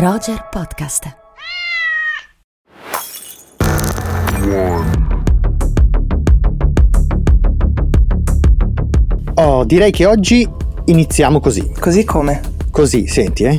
[0.00, 1.12] Roger Podcast.
[9.34, 10.48] Oh, direi che oggi
[10.84, 11.72] iniziamo così.
[11.80, 12.40] Così come?
[12.70, 13.58] Così, senti, eh.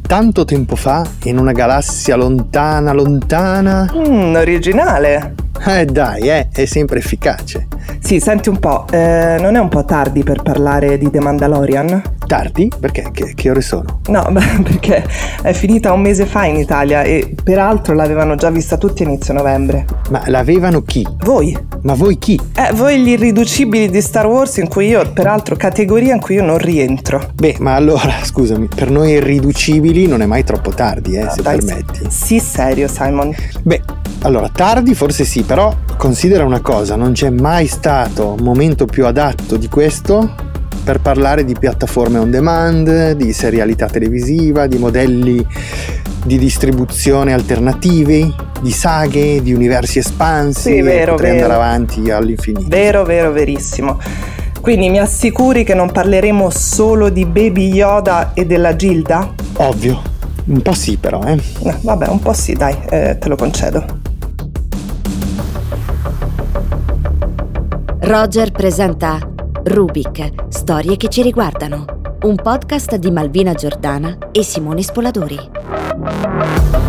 [0.00, 3.86] Tanto tempo fa, in una galassia lontana, lontana.
[3.92, 5.34] Mmm, originale.
[5.66, 7.68] Eh dai, eh, è sempre efficace.
[7.98, 12.15] Sì, senti un po', eh, non è un po' tardi per parlare di The Mandalorian?
[12.26, 12.70] Tardi?
[12.78, 13.10] Perché?
[13.12, 14.00] Che, che ore sono?
[14.08, 15.06] No, beh, perché
[15.42, 19.32] è finita un mese fa in Italia e peraltro l'avevano già vista tutti a inizio
[19.32, 19.84] novembre.
[20.10, 21.06] Ma l'avevano chi?
[21.24, 21.56] Voi?
[21.82, 22.38] Ma voi chi?
[22.54, 26.44] Eh, voi gli irriducibili di Star Wars in cui io, peraltro, categoria in cui io
[26.44, 27.30] non rientro.
[27.34, 31.42] Beh, ma allora, scusami, per noi irriducibili non è mai troppo tardi, eh, No, se
[31.42, 32.00] dai, permetti.
[32.08, 33.34] Sì, serio, Simon.
[33.62, 33.82] Beh,
[34.22, 39.06] allora, tardi forse sì, però considera una cosa, non c'è mai stato un momento più
[39.06, 40.44] adatto di questo
[40.86, 45.44] per parlare di piattaforme on demand, di serialità televisiva, di modelli
[46.24, 51.42] di distribuzione alternativi, di saghe, di universi espansi, Sì, e vero, potrei vero.
[51.46, 52.68] andare avanti all'infinito.
[52.68, 53.98] Vero, vero, verissimo.
[54.60, 59.34] Quindi mi assicuri che non parleremo solo di Baby Yoda e della Gilda?
[59.56, 60.00] Ovvio,
[60.44, 61.36] un po' sì però, eh.
[61.64, 63.84] No, vabbè, un po' sì, dai, eh, te lo concedo.
[68.02, 69.18] Roger presenta
[69.68, 72.18] Rubik, storie che ci riguardano.
[72.22, 76.85] Un podcast di Malvina Giordana e Simone Spoladori.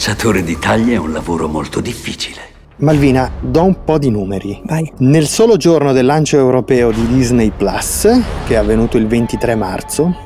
[0.00, 2.40] Il cacciatore di taglie è un lavoro molto difficile.
[2.76, 4.58] Malvina, do un po' di numeri.
[4.64, 4.90] Vai.
[5.00, 8.08] Nel solo giorno del lancio europeo di Disney Plus,
[8.46, 10.16] che è avvenuto il 23 marzo,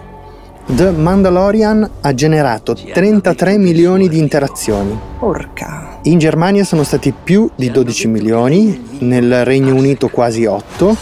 [0.67, 4.97] The Mandalorian ha generato 33 milioni di interazioni.
[5.19, 5.99] Porca.
[6.03, 10.97] In Germania sono stati più di 12 milioni, nel Regno Unito quasi 8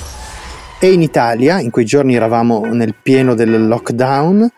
[0.78, 4.50] e in Italia, in quei giorni eravamo nel pieno del lockdown,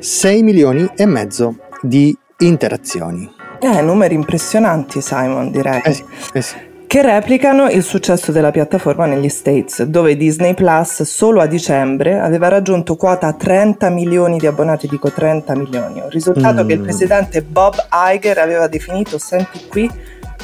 [0.00, 3.33] 6 milioni e mezzo di interazioni.
[3.64, 5.80] Eh, numeri impressionanti, Simon, direi.
[5.82, 6.04] Eh sì,
[6.34, 6.54] eh sì.
[6.86, 12.48] Che replicano il successo della piattaforma negli States, dove Disney Plus solo a dicembre aveva
[12.48, 16.66] raggiunto quota 30 milioni di abbonati, dico 30 milioni, un risultato Mm.
[16.68, 19.90] che il presidente Bob Iger aveva definito, senti qui,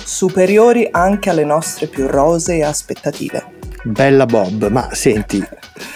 [0.02, 3.44] superiori anche alle nostre più rosee aspettative.
[3.84, 5.47] Bella Bob, ma senti,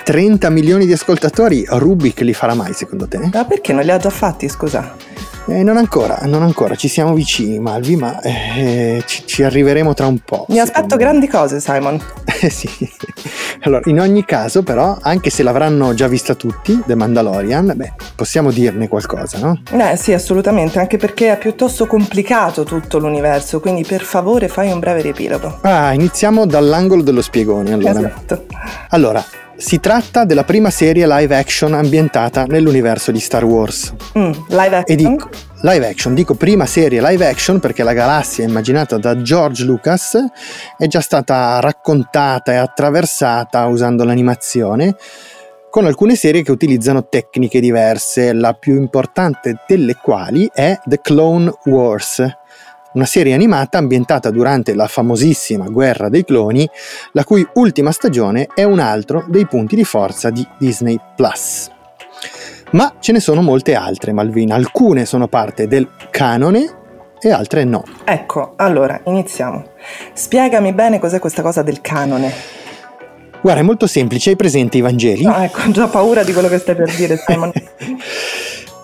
[0.04, 3.18] 30 milioni di ascoltatori, Rubik li farà mai secondo te?
[3.32, 4.94] Ma perché non li ha già fatti, scusa?
[5.46, 10.06] Eh, non ancora, non ancora, ci siamo vicini Malvi, ma eh, ci, ci arriveremo tra
[10.06, 10.46] un po'.
[10.48, 11.02] Mi aspetto me.
[11.02, 12.00] grandi cose, Simon.
[12.44, 12.68] Eh sì.
[13.62, 18.50] Allora, in ogni caso però, anche se l'avranno già vista tutti, The Mandalorian, beh, possiamo
[18.50, 19.62] dirne qualcosa, no?
[19.70, 24.78] Eh sì, assolutamente, anche perché è piuttosto complicato tutto l'universo, quindi per favore fai un
[24.78, 25.60] breve riepilogo.
[25.62, 28.00] Ah, iniziamo dall'angolo dello spiegone, allora.
[28.00, 28.44] Esatto.
[28.90, 29.24] Allora,
[29.56, 33.92] si tratta della prima serie live action ambientata nell'universo di Star Wars.
[34.18, 34.96] Mm, live E action?
[34.96, 35.30] dico
[35.62, 40.18] live action, dico prima serie live action perché la galassia immaginata da George Lucas
[40.76, 44.96] è già stata raccontata e attraversata usando l'animazione
[45.70, 51.52] con alcune serie che utilizzano tecniche diverse, la più importante delle quali è The Clone
[51.64, 52.24] Wars,
[52.94, 56.68] una serie animata ambientata durante la famosissima guerra dei cloni,
[57.12, 61.70] la cui ultima stagione è un altro dei punti di forza di Disney Plus.
[62.70, 64.56] Ma ce ne sono molte altre, Malvina.
[64.56, 66.82] Alcune sono parte del canone
[67.20, 67.84] e altre no.
[68.04, 69.64] Ecco, allora, iniziamo.
[70.12, 72.32] Spiegami bene cos'è questa cosa del canone.
[73.40, 75.22] Guarda, è molto semplice, hai presente i Vangeli?
[75.22, 77.52] No, ecco, ho già paura di quello che stai per dire, Simon.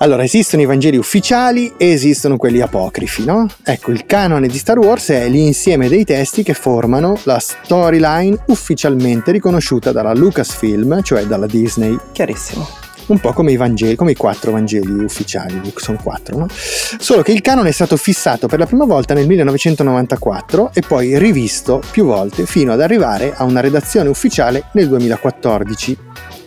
[0.02, 3.46] Allora, esistono i Vangeli ufficiali e esistono quelli apocrifi, no?
[3.62, 9.30] Ecco, il canone di Star Wars è l'insieme dei testi che formano la storyline ufficialmente
[9.30, 11.94] riconosciuta dalla Lucasfilm, cioè dalla Disney.
[12.12, 12.66] Chiarissimo.
[13.08, 16.46] un po' come i Vangeli, come i quattro Vangeli ufficiali, sono quattro, no?
[16.48, 21.18] Solo che il canone è stato fissato per la prima volta nel 1994 e poi
[21.18, 25.98] rivisto più volte fino ad arrivare a una redazione ufficiale nel 2014.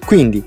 [0.06, 0.44] Quindi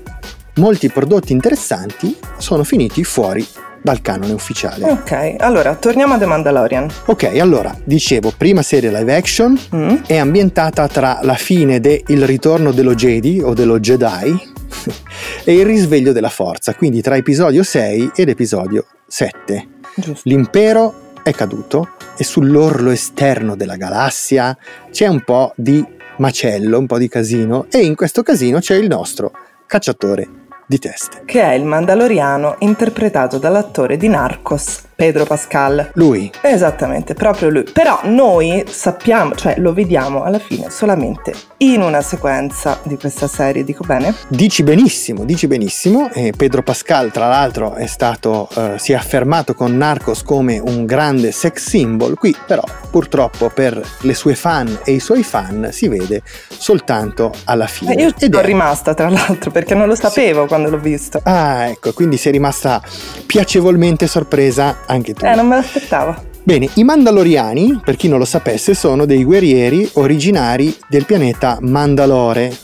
[0.57, 3.45] molti prodotti interessanti sono finiti fuori
[3.81, 4.83] dal canone ufficiale.
[4.83, 6.89] Ok, allora, torniamo a The Mandalorian.
[7.05, 9.95] Ok, allora, dicevo, prima serie live action Mm?
[10.05, 14.51] è ambientata tra la fine de Il ritorno dello Jedi o dello Jedi
[15.43, 19.67] e il risveglio della forza, quindi tra episodio 6 ed episodio 7.
[19.95, 20.21] Giusto.
[20.29, 24.57] L'impero è caduto e sull'orlo esterno della galassia
[24.91, 25.83] c'è un po' di
[26.17, 29.31] macello, un po' di casino e in questo casino c'è il nostro
[29.65, 30.27] cacciatore
[30.67, 31.23] di teste.
[31.25, 35.91] Che è il Mandaloriano interpretato dall'attore di Narcos, Pedro Pascal.
[35.93, 36.31] Lui.
[36.41, 37.65] Esattamente, proprio lui.
[37.71, 43.63] Però noi sappiamo, cioè lo vediamo alla fine solamente in una sequenza di questa serie,
[43.63, 44.15] dico bene?
[44.27, 46.09] Dici benissimo, dici benissimo.
[46.11, 50.87] E Pedro Pascal, tra l'altro, è stato, eh, si è affermato con Narcos come un
[50.87, 52.17] grande sex symbol.
[52.17, 57.67] Qui, però, purtroppo, per le sue fan e i suoi fan, si vede soltanto alla
[57.67, 57.93] fine.
[57.93, 58.43] Eh, io sono è...
[58.43, 60.47] rimasta, tra l'altro, perché non lo sapevo sì.
[60.47, 61.19] quando l'ho visto.
[61.21, 62.81] Ah, ecco, quindi sei rimasta
[63.27, 65.25] piacevolmente sorpresa anche tu.
[65.25, 66.35] Eh, non me l'aspettavo.
[66.43, 72.55] Bene, i Mandaloriani, per chi non lo sapesse, sono dei guerrieri originari del pianeta Mandalore.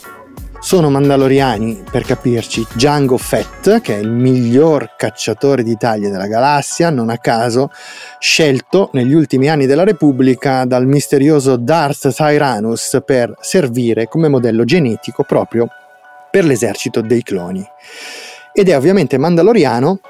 [0.58, 7.10] Sono Mandaloriani, per capirci, Django Fett, che è il miglior cacciatore d'Italia della galassia, non
[7.10, 7.70] a caso,
[8.18, 15.24] scelto negli ultimi anni della Repubblica dal misterioso Darth Tyrannus per servire come modello genetico
[15.24, 15.68] proprio
[16.30, 17.62] per l'esercito dei cloni.
[18.54, 20.00] Ed è ovviamente Mandaloriano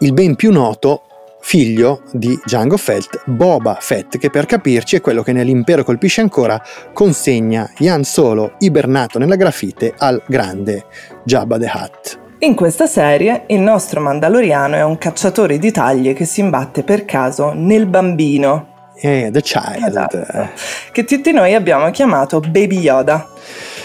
[0.00, 1.02] il ben più noto
[1.40, 6.60] figlio di Django Fett, Boba Fett, che per capirci è quello che nell'impero colpisce ancora
[6.92, 10.84] consegna Yan Solo ibernato nella grafite al grande
[11.24, 12.18] Jabba the Hutt.
[12.42, 17.04] In questa serie il nostro Mandaloriano è un cacciatore di taglie che si imbatte per
[17.04, 18.92] caso nel bambino.
[18.94, 19.86] Eh, the child.
[19.86, 20.48] Esatto.
[20.92, 23.28] Che tutti noi abbiamo chiamato Baby Yoda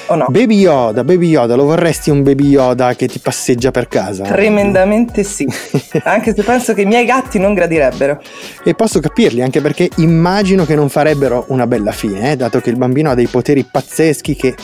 [0.07, 0.25] o no?
[0.29, 4.23] Baby Yoda, Baby Yoda, lo vorresti un Baby Yoda che ti passeggia per casa?
[4.23, 5.47] Tremendamente sì,
[6.03, 8.21] anche se penso che i miei gatti non gradirebbero.
[8.63, 12.69] E posso capirli, anche perché immagino che non farebbero una bella fine, eh, dato che
[12.69, 14.55] il bambino ha dei poteri pazzeschi che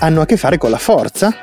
[0.00, 1.34] hanno a che fare con la forza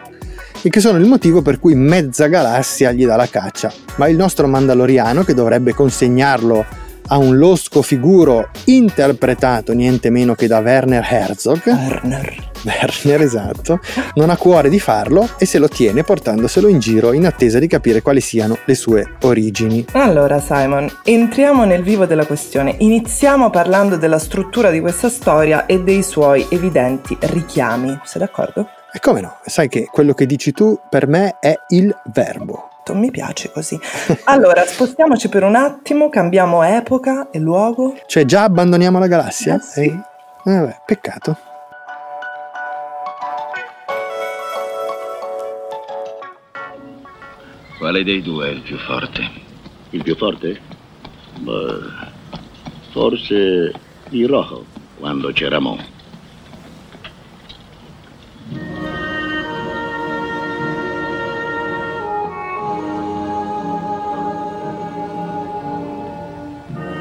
[0.62, 3.72] e che sono il motivo per cui mezza galassia gli dà la caccia.
[3.98, 10.48] Ma il nostro Mandaloriano, che dovrebbe consegnarlo a un losco figuro interpretato niente meno che
[10.48, 11.62] da Werner Herzog.
[11.66, 12.54] Werner.
[12.64, 13.80] Werner, esatto,
[14.16, 17.68] non ha cuore di farlo e se lo tiene portandoselo in giro in attesa di
[17.68, 19.86] capire quali siano le sue origini.
[19.92, 22.76] Allora Simon, entriamo nel vivo della questione.
[22.80, 28.00] Iniziamo parlando della struttura di questa storia e dei suoi evidenti richiami.
[28.04, 28.68] Sei d'accordo?
[28.92, 29.38] E come no?
[29.46, 33.80] Sai che quello che dici tu per me è il verbo mi piace così.
[34.26, 37.96] Allora, spostiamoci per un attimo, cambiamo epoca e luogo.
[38.06, 39.56] Cioè, già abbandoniamo la galassia?
[39.56, 39.82] Eh sì.
[39.84, 41.38] Eh, vabbè, peccato.
[47.78, 49.30] Quale dei due è il più forte?
[49.90, 50.60] Il più forte?
[51.40, 51.52] Beh,
[52.92, 53.74] forse
[54.10, 54.66] il rojo,
[54.98, 55.78] quando c'era Mo.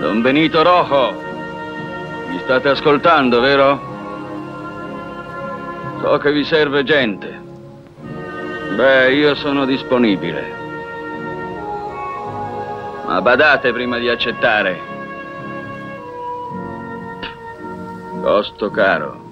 [0.05, 1.15] Don Benito Rojo,
[2.29, 3.81] mi state ascoltando, vero?
[6.03, 7.41] So che vi serve gente.
[8.77, 10.53] Beh, io sono disponibile.
[13.07, 14.79] Ma badate prima di accettare.
[18.21, 19.24] Costo caro.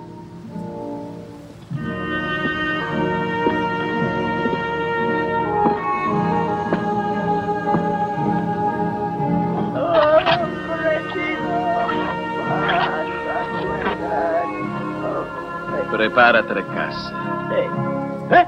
[16.03, 17.13] Prepara tre casse.
[18.31, 18.47] Eh?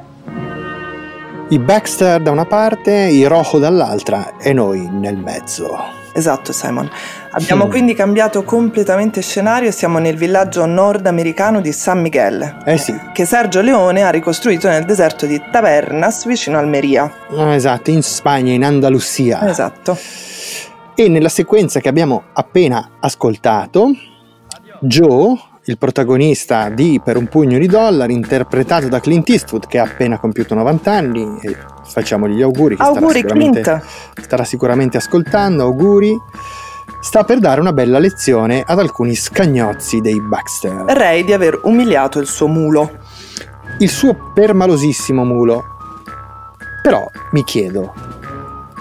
[1.51, 5.79] i Baxter da una parte, i Rojo dall'altra e noi nel mezzo.
[6.13, 6.91] Esatto Simon.
[7.31, 7.71] Abbiamo mm.
[7.71, 12.63] quindi cambiato completamente scenario e siamo nel villaggio nordamericano di San Miguel.
[12.65, 12.93] Eh sì.
[13.13, 17.09] Che Sergio Leone ha ricostruito nel deserto di Tabernas vicino Almeria.
[17.37, 19.49] Ah, esatto, in Spagna, in Andalusia.
[19.49, 19.97] Esatto.
[20.97, 23.93] E nella sequenza che abbiamo appena ascoltato,
[24.81, 29.85] Joe, il protagonista di Per un pugno di dollari, interpretato da Clint Eastwood, che ha
[29.85, 33.83] appena compiuto 90 anni, e facciamogli gli auguri, che auguri, starà, sicuramente,
[34.23, 36.17] starà sicuramente ascoltando, auguri.
[37.01, 40.85] Sta per dare una bella lezione ad alcuni scagnozzi dei Baxter.
[40.87, 42.99] Ray di aver umiliato il suo mulo.
[43.79, 45.65] Il suo permalosissimo mulo.
[46.83, 47.93] Però mi chiedo,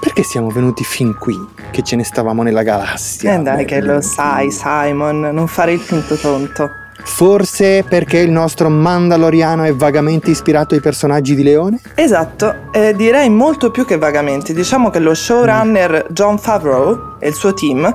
[0.04, 1.34] perché siamo venuti fin qui?
[1.72, 3.36] Che ce ne stavamo nella galassia?
[3.36, 6.70] Eh dai, che lo sai, Simon, non fare il finto tonto.
[7.06, 11.80] Forse perché il nostro Mandaloriano è vagamente ispirato ai personaggi di Leone?
[11.96, 14.54] Esatto, eh, direi molto più che vagamente.
[14.54, 17.92] Diciamo che lo showrunner John Favreau e il suo team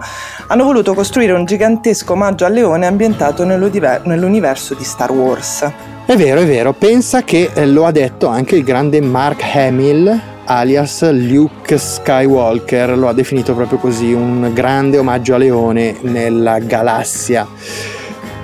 [0.47, 5.71] hanno voluto costruire un gigantesco omaggio a Leone ambientato nell'universo di Star Wars.
[6.07, 10.37] È vero, è vero, pensa che eh, lo ha detto anche il grande Mark Hamill
[10.49, 17.47] alias Luke Skywalker, lo ha definito proprio così, un grande omaggio a Leone nella galassia.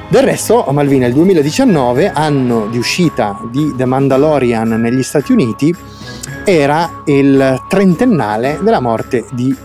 [0.09, 5.75] Del resto, Malvina, il 2019, anno di uscita di The Mandalorian negli Stati Uniti,
[6.45, 9.57] era il trentennale della morte di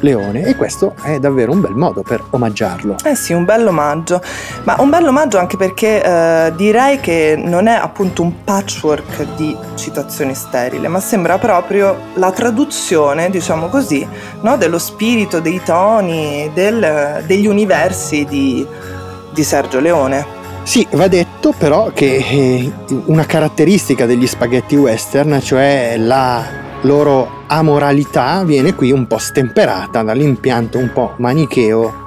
[0.00, 2.96] Leone e questo è davvero un bel modo per omaggiarlo.
[3.04, 4.20] Eh sì, un bel omaggio,
[4.64, 9.56] ma un bel omaggio anche perché eh, direi che non è appunto un patchwork di
[9.74, 14.06] citazioni sterili, ma sembra proprio la traduzione, diciamo così,
[14.42, 14.56] no?
[14.56, 18.66] dello spirito, dei toni, del, degli universi di,
[19.32, 20.36] di Sergio Leone.
[20.62, 22.72] Sì, va detto però che eh,
[23.06, 30.78] una caratteristica degli spaghetti western, cioè la loro amoralità, viene qui un po' stemperata dall'impianto
[30.78, 32.06] un po' manicheo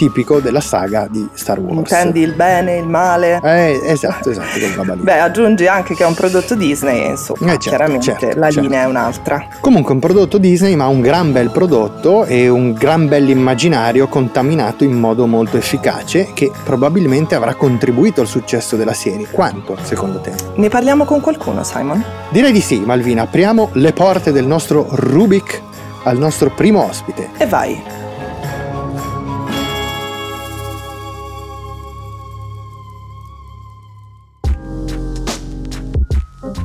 [0.00, 1.76] tipico della saga di Star Wars.
[1.76, 3.38] Intendi il bene, il male?
[3.42, 4.48] Eh, esatto, esatto.
[4.96, 8.60] Beh, aggiungi anche che è un prodotto Disney, insomma, Eh, certo, chiaramente certo, la certo.
[8.60, 9.46] linea è un'altra.
[9.60, 14.98] Comunque un prodotto Disney, ma un gran bel prodotto e un gran bell'immaginario contaminato in
[14.98, 19.26] modo molto efficace che probabilmente avrà contribuito al successo della serie.
[19.30, 20.32] Quanto, secondo te?
[20.54, 22.02] Ne parliamo con qualcuno, Simon?
[22.30, 23.22] Direi di sì, Malvina.
[23.24, 25.60] Apriamo le porte del nostro Rubik
[26.04, 27.28] al nostro primo ospite.
[27.36, 27.99] E vai.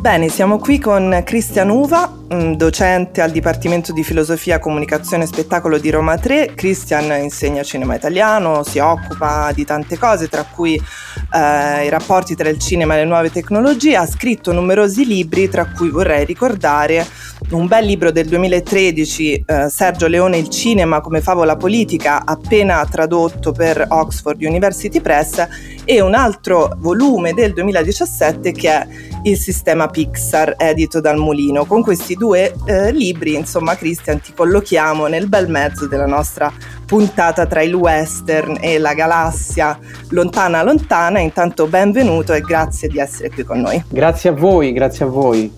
[0.06, 5.80] Bene, siamo qui con Cristian Uva, mm, docente al Dipartimento di Filosofia, Comunicazione e Spettacolo
[5.80, 6.54] di Roma 3.
[6.54, 12.50] Cristian insegna cinema italiano, si occupa di tante cose, tra cui eh, i rapporti tra
[12.50, 13.96] il cinema e le nuove tecnologie.
[13.96, 17.04] Ha scritto numerosi libri, tra cui vorrei ricordare
[17.50, 23.52] un bel libro del 2013, eh, Sergio Leone Il cinema come favola politica, appena tradotto
[23.54, 25.48] per Oxford University Press,
[25.84, 28.88] e un altro volume del 2017 che è
[29.26, 31.66] Il sistema Pixar, edito dal Mulino.
[31.66, 36.54] Con questi due eh, libri, insomma, Christian, ti collochiamo nel bel mezzo della nostra
[36.86, 39.80] puntata tra il western e la galassia
[40.10, 41.18] lontana lontana.
[41.18, 43.84] Intanto benvenuto e grazie di essere qui con noi.
[43.90, 45.52] Grazie a voi, grazie a voi.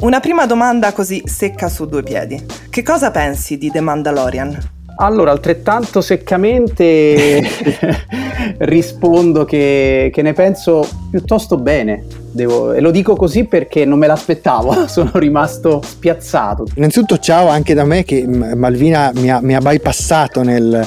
[0.00, 2.44] Una prima domanda così secca su due piedi.
[2.68, 4.76] Che cosa pensi di The Mandalorian?
[5.00, 7.40] Allora, altrettanto seccamente
[8.58, 12.04] rispondo che, che ne penso piuttosto bene.
[12.38, 16.66] Devo- e lo dico così perché non me l'aspettavo, sono rimasto spiazzato.
[16.76, 20.86] Innanzitutto ciao anche da me che Malvina mi ha, mi ha bypassato nel-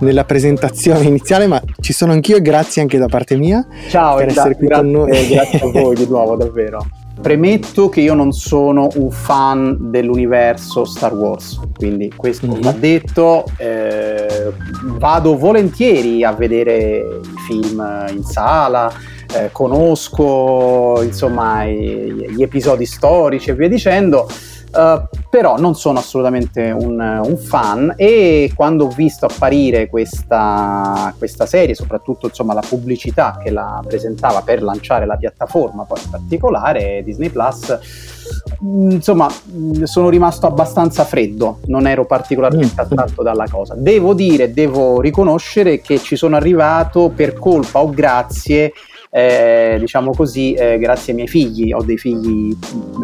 [0.00, 3.66] nella presentazione iniziale, ma ci sono anch'io e grazie anche da parte mia.
[3.88, 5.06] Ciao Per essere qui con noi.
[5.06, 6.86] grazie, grazie a voi di nuovo, davvero.
[7.18, 12.60] Premetto che io non sono un fan dell'universo Star Wars, quindi questo Mhm.
[12.60, 13.44] va detto.
[13.56, 14.52] eh,
[14.98, 18.92] vado volentieri a vedere i film in sala,
[19.34, 24.28] eh, conosco insomma i- gli episodi storici e via dicendo.
[24.76, 31.46] eh, però non sono assolutamente un, un fan e quando ho visto apparire questa, questa
[31.46, 37.02] serie, soprattutto insomma, la pubblicità che la presentava per lanciare la piattaforma, poi in particolare
[37.04, 37.78] Disney Plus,
[38.60, 42.84] mh, insomma, mh, sono rimasto abbastanza freddo, non ero particolarmente Mm.
[42.84, 43.74] attratto dalla cosa.
[43.76, 48.72] Devo dire, devo riconoscere che ci sono arrivato per colpa o grazie
[49.16, 51.72] eh, diciamo così, eh, grazie ai miei figli.
[51.72, 52.52] Ho dei figli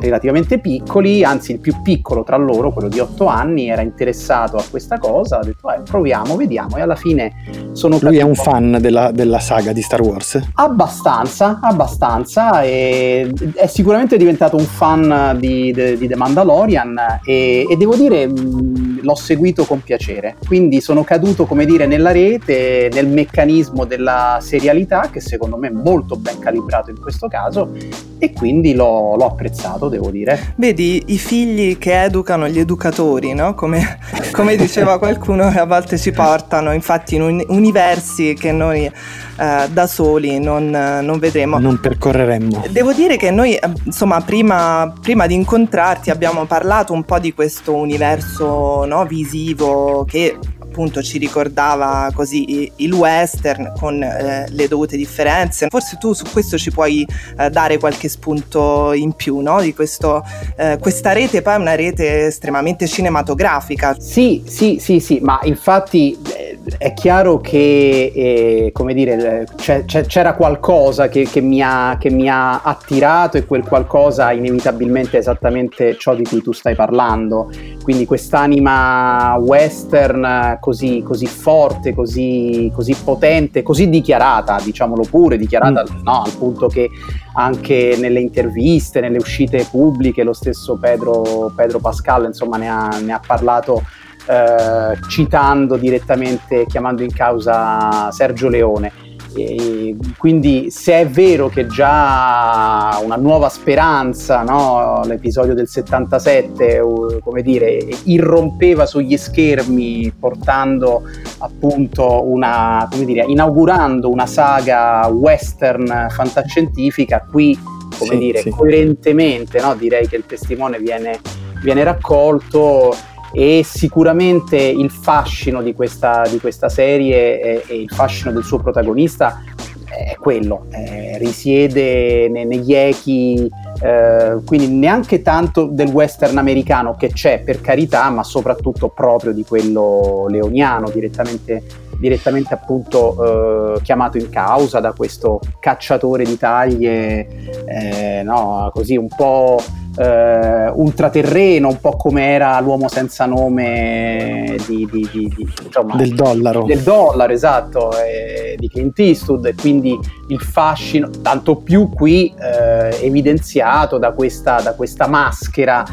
[0.01, 4.65] relativamente piccoli, anzi il più piccolo tra loro, quello di 8 anni, era interessato a
[4.69, 5.39] questa cosa.
[5.39, 6.77] Ha detto, eh, proviamo, vediamo.
[6.77, 7.33] E alla fine
[7.75, 10.41] sono Lui è un fan della, della saga di Star Wars.
[10.55, 12.63] Abbastanza, abbastanza.
[12.63, 18.27] E è sicuramente diventato un fan di, di- di The Mandalorian e, e devo dire
[18.27, 20.35] l'ho seguito con piacere.
[20.45, 25.71] Quindi sono caduto, come dire, nella rete, nel meccanismo della serialità che secondo me è
[25.71, 27.73] molto ben calibrato in questo caso
[28.19, 30.55] e quindi l'ho, l'ho apprezzato, devo dire.
[30.57, 33.55] Vedi i figli che educano gli educatori, no?
[33.55, 33.99] Come,
[34.33, 39.69] come diceva qualcuno, che a volte ci portano infatti in un- universi che noi eh,
[39.73, 41.59] da soli non, non vedremo.
[41.59, 42.65] Non percorreremmo.
[42.69, 47.33] Devo dire che noi, eh, insomma, prima, prima di incontrarti abbiamo parlato un po' di
[47.33, 50.37] questo universo no, visivo che
[50.71, 55.67] appunto ci ricordava così il western con eh, le dovute differenze.
[55.69, 57.05] Forse tu su questo ci puoi
[57.37, 59.61] eh, dare qualche spunto in più, no?
[59.61, 60.23] Di questo,
[60.57, 63.97] eh, questa rete poi è una rete estremamente cinematografica.
[63.99, 69.85] Sì, sì, sì, sì, ma infatti eh, è chiaro che, eh, come dire, eh, c'è-
[69.87, 75.17] c'è- c'era qualcosa che, che mi ha, che mi ha attirato e quel qualcosa inevitabilmente
[75.17, 77.51] è esattamente ciò di cui tu stai parlando.
[77.83, 86.23] Quindi quest'anima western così, così forte, così, così potente, così dichiarata, diciamolo pure, dichiarata no,
[86.23, 86.89] al punto che
[87.35, 93.13] anche nelle interviste, nelle uscite pubbliche, lo stesso Pedro, Pedro Pascal insomma ne ha, ne
[93.13, 93.83] ha parlato
[94.27, 98.93] eh, citando direttamente, chiamando in causa Sergio Leone.
[99.35, 105.03] E quindi se è vero che già una nuova speranza, no?
[105.05, 106.81] l'episodio del 77,
[107.23, 111.03] come dire, irrompeva sugli schermi portando
[111.39, 117.59] appunto una, come dire, inaugurando una saga western fantascientifica, qui
[117.99, 118.51] come sì, dire, sì.
[118.51, 119.75] coerentemente no?
[119.75, 121.21] direi che il testimone viene,
[121.63, 122.95] viene raccolto
[123.33, 128.59] e sicuramente il fascino di questa, di questa serie e, e, il fascino del suo
[128.59, 129.43] protagonista
[129.91, 133.49] è quello, eh, risiede ne, negli echi,
[133.83, 139.45] eh, quindi neanche tanto del western americano che c'è per carità, ma soprattutto proprio di
[139.45, 141.63] quello leoniano, direttamente,
[142.01, 147.29] direttamente appunto eh, chiamato in causa da questo cacciatore di taglie,
[147.67, 149.63] eh, no, così un po'
[149.97, 156.63] eh, ultraterreno, un po' come era l'uomo senza nome di, di, di, insomma, del dollaro.
[156.63, 163.05] Del dollaro, esatto, eh, di Clint Eastwood, e quindi il fascino, tanto più qui eh,
[163.05, 165.85] evidenziato da questa, da questa maschera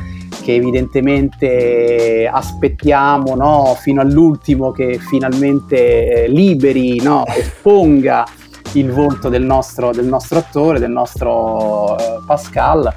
[0.47, 8.25] che evidentemente aspettiamo no, fino all'ultimo che finalmente eh, liberi, no, esponga
[8.71, 12.93] il volto del nostro, del nostro attore, del nostro eh, Pascal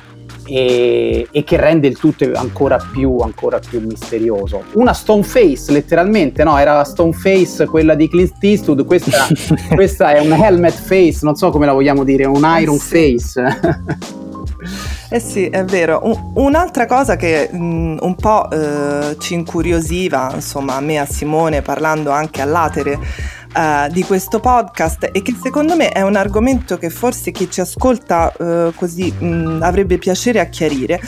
[0.47, 4.63] e, e, che rende il tutto ancora più, ancora più misterioso.
[4.75, 6.57] Una stone face, letteralmente, no?
[6.57, 9.27] Era stone face quella di Clint Eastwood, questa,
[9.75, 13.19] questa è un helmet face, non so come la vogliamo dire, un iron eh sì.
[13.19, 14.99] face.
[15.13, 16.01] Eh sì, è vero.
[16.05, 21.05] Un, un'altra cosa che mh, un po' eh, ci incuriosiva, insomma, a me e a
[21.05, 26.79] Simone, parlando anche all'atere uh, di questo podcast e che secondo me è un argomento
[26.79, 31.01] che forse chi ci ascolta uh, così mh, avrebbe piacere a chiarire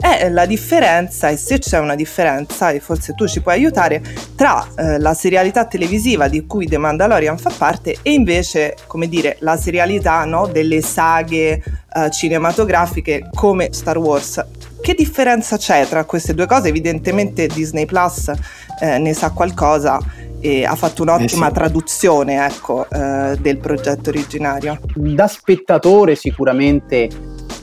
[0.00, 4.02] è la differenza, e se c'è una differenza, e forse tu ci puoi aiutare,
[4.34, 9.36] tra eh, la serialità televisiva di cui The Mandalorian fa parte e invece, come dire,
[9.40, 11.62] la serialità no, delle saghe
[11.94, 14.44] eh, cinematografiche come Star Wars.
[14.80, 16.68] Che differenza c'è tra queste due cose?
[16.68, 18.32] Evidentemente Disney Plus
[18.80, 19.98] eh, ne sa qualcosa
[20.40, 21.54] e ha fatto un'ottima eh sì.
[21.54, 24.78] traduzione ecco, eh, del progetto originario.
[24.94, 27.08] Da spettatore sicuramente,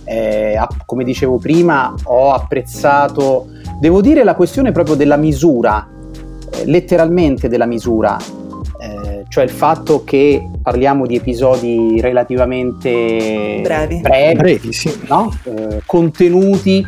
[0.06, 3.48] eh, come dicevo prima, ho apprezzato,
[3.80, 5.88] devo dire, la questione proprio della misura,
[6.52, 8.18] eh, letteralmente della misura,
[8.80, 14.92] eh, cioè il fatto che parliamo di episodi relativamente brevi, brevi, brevi sì.
[15.08, 15.32] no?
[15.44, 16.86] Eh, contenuti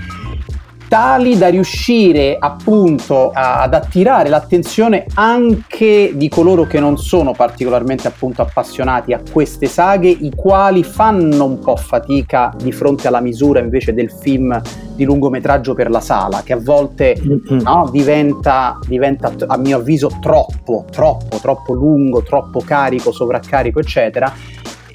[0.87, 8.41] tali da riuscire appunto ad attirare l'attenzione anche di coloro che non sono particolarmente appunto
[8.41, 13.93] appassionati a queste saghe, i quali fanno un po' fatica di fronte alla misura invece
[13.93, 14.59] del film
[14.95, 17.61] di lungometraggio per la sala, che a volte mm-hmm.
[17.61, 24.33] no, diventa, diventa a mio avviso troppo, troppo, troppo lungo, troppo carico, sovraccarico, eccetera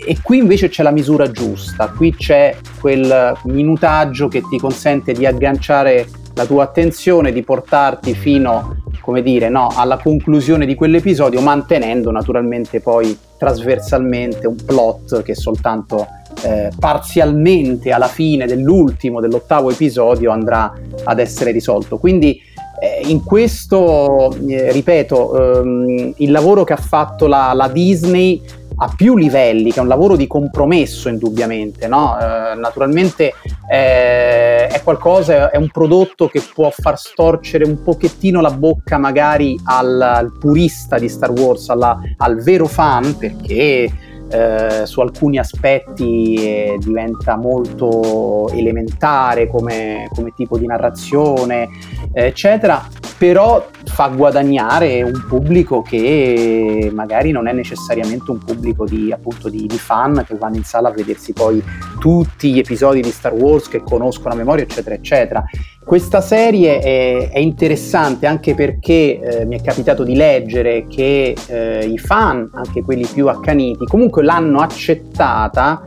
[0.04, 5.26] e qui invece c'è la misura giusta, qui c'è quel minutaggio che ti consente di
[5.26, 12.10] agganciare la tua attenzione, di portarti fino, come dire, no, alla conclusione di quell'episodio, mantenendo
[12.10, 16.06] naturalmente poi trasversalmente un plot che soltanto
[16.42, 20.72] eh, parzialmente alla fine dell'ultimo, dell'ottavo episodio andrà
[21.04, 21.98] ad essere risolto.
[21.98, 22.40] Quindi
[22.80, 28.42] eh, in questo, eh, ripeto, ehm, il lavoro che ha fatto la, la Disney
[28.82, 32.18] a più livelli, che è un lavoro di compromesso indubbiamente, no?
[32.18, 33.32] eh, naturalmente
[33.70, 39.56] eh, è qualcosa, è un prodotto che può far storcere un pochettino la bocca magari
[39.64, 43.88] al, al purista di Star Wars, alla, al vero fan, perché
[44.32, 51.68] eh, su alcuni aspetti eh, diventa molto elementare come, come tipo di narrazione,
[52.12, 52.86] eccetera,
[53.18, 59.66] però fa guadagnare un pubblico che magari non è necessariamente un pubblico di, appunto, di,
[59.66, 61.62] di, fan che vanno in sala a vedersi poi
[62.00, 65.44] tutti gli episodi di Star Wars che conoscono a memoria, eccetera, eccetera.
[65.84, 71.84] Questa serie è, è interessante anche perché eh, mi è capitato di leggere che eh,
[71.84, 75.82] i fan, anche quelli più accaniti, comunque l'hanno accettata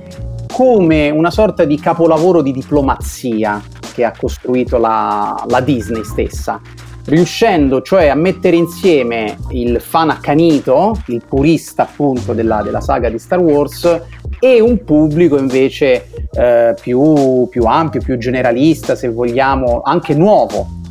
[0.51, 3.61] come una sorta di capolavoro di diplomazia
[3.93, 6.61] che ha costruito la, la Disney stessa.
[7.05, 13.19] Riuscendo cioè a mettere insieme il fan accanito, il purista appunto della, della saga di
[13.19, 14.01] Star Wars,
[14.39, 20.81] e un pubblico invece eh, più, più, ampio, più generalista, se vogliamo, anche nuovo.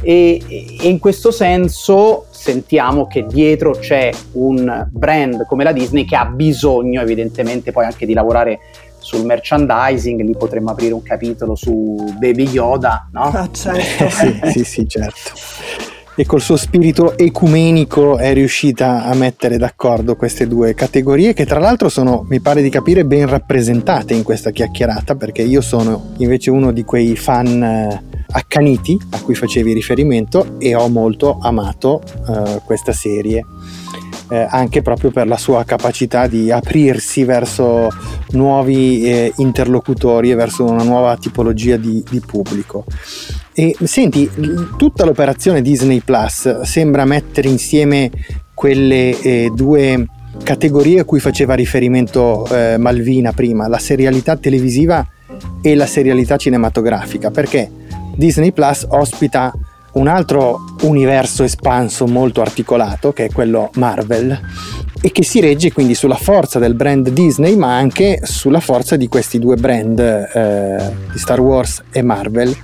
[0.00, 6.14] E, e, in questo senso sentiamo che dietro c'è un brand come la Disney che
[6.14, 8.60] ha bisogno evidentemente poi anche di lavorare
[8.98, 13.22] sul merchandising, lì potremmo aprire un capitolo su Baby Yoda, no?
[13.22, 14.08] Ah, certo.
[14.10, 15.30] sì, sì, sì, certo.
[16.20, 21.60] E col suo spirito ecumenico è riuscita a mettere d'accordo queste due categorie che tra
[21.60, 26.50] l'altro sono, mi pare di capire, ben rappresentate in questa chiacchierata perché io sono invece
[26.50, 28.02] uno di quei fan eh,
[28.32, 33.46] accaniti a cui facevi riferimento e ho molto amato uh, questa serie.
[34.30, 37.88] Eh, anche proprio per la sua capacità di aprirsi verso
[38.32, 42.84] nuovi eh, interlocutori e verso una nuova tipologia di, di pubblico.
[43.58, 44.30] E senti,
[44.76, 48.08] tutta l'operazione Disney Plus sembra mettere insieme
[48.54, 50.06] quelle eh, due
[50.44, 55.04] categorie a cui faceva riferimento eh, Malvina prima, la serialità televisiva
[55.60, 57.68] e la serialità cinematografica, perché
[58.14, 59.52] Disney Plus ospita
[59.94, 64.40] un altro universo espanso molto articolato, che è quello Marvel,
[65.00, 69.08] e che si regge quindi sulla forza del brand Disney, ma anche sulla forza di
[69.08, 72.56] questi due brand eh, di Star Wars e Marvel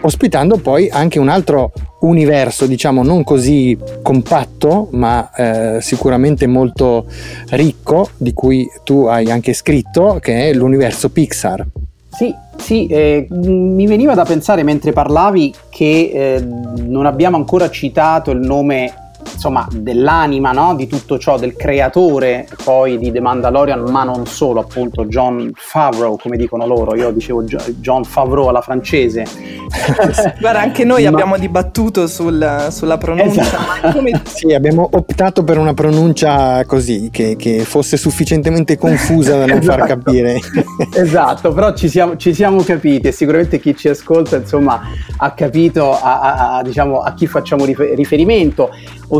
[0.00, 7.06] ospitando poi anche un altro universo, diciamo non così compatto, ma eh, sicuramente molto
[7.50, 11.66] ricco, di cui tu hai anche scritto, che è l'universo Pixar.
[12.10, 18.30] Sì, sì, eh, mi veniva da pensare mentre parlavi che eh, non abbiamo ancora citato
[18.30, 19.07] il nome
[19.38, 20.74] insomma, dell'anima no?
[20.74, 26.18] di tutto ciò, del creatore poi di The Mandalorian, ma non solo, appunto John Favreau,
[26.18, 29.24] come dicono loro, io dicevo John Favreau alla francese.
[30.40, 31.10] Guarda, anche noi ma...
[31.10, 33.42] abbiamo dibattuto sul, sulla pronuncia.
[33.42, 33.92] Esatto.
[33.92, 34.22] Come...
[34.26, 39.78] sì, abbiamo optato per una pronuncia così, che, che fosse sufficientemente confusa da non esatto.
[39.78, 40.40] far capire.
[40.94, 44.80] esatto, però ci siamo, ci siamo, capiti e sicuramente chi ci ascolta insomma,
[45.18, 48.70] ha capito a, a, a, diciamo, a chi facciamo riferimento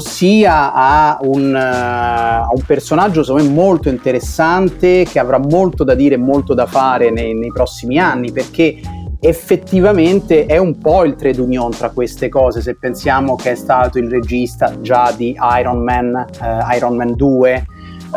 [0.09, 5.94] ossia a un, uh, a un personaggio secondo me molto interessante che avrà molto da
[5.94, 8.81] dire e molto da fare nei, nei prossimi anni perché
[9.21, 13.99] effettivamente è un po' il trade union tra queste cose se pensiamo che è stato
[13.99, 17.66] il regista già di Iron Man, uh, Iron Man 2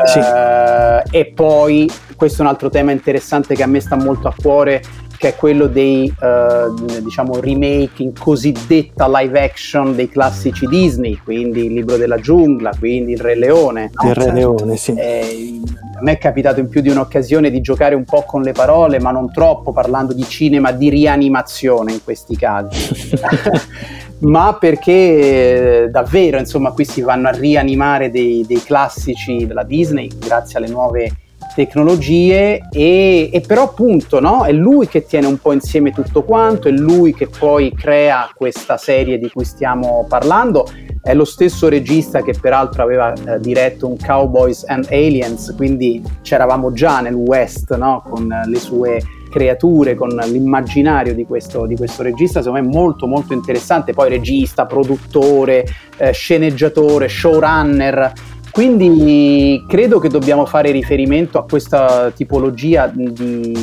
[0.05, 0.19] sì.
[0.19, 4.33] uh, e poi questo è un altro tema interessante che a me sta molto a
[4.39, 4.81] cuore
[5.21, 11.65] che è quello dei uh, diciamo remake in cosiddetta live action dei classici Disney, quindi
[11.65, 13.91] il libro della giungla, quindi il Re Leone.
[13.93, 14.09] No?
[14.09, 14.95] Il Re Leone, sì.
[14.95, 15.61] Eh,
[15.95, 18.99] a me è capitato in più di un'occasione di giocare un po' con le parole,
[18.99, 23.19] ma non troppo parlando di cinema di rianimazione in questi casi.
[24.21, 30.09] ma perché eh, davvero insomma qui si vanno a rianimare dei, dei classici della Disney
[30.17, 31.11] grazie alle nuove
[31.53, 34.43] tecnologie e, e, però appunto no?
[34.45, 38.77] è lui che tiene un po' insieme tutto quanto, è lui che poi crea questa
[38.77, 40.65] serie di cui stiamo parlando,
[41.01, 46.71] è lo stesso regista che peraltro aveva eh, diretto un Cowboys and Aliens, quindi c'eravamo
[46.71, 48.03] già nel West no?
[48.07, 53.33] con le sue creature, con l'immaginario di questo, di questo regista, secondo me molto molto
[53.33, 55.65] interessante, poi regista, produttore,
[55.97, 58.13] eh, sceneggiatore, showrunner,
[58.51, 63.11] quindi credo che dobbiamo fare riferimento a questa tipologia di,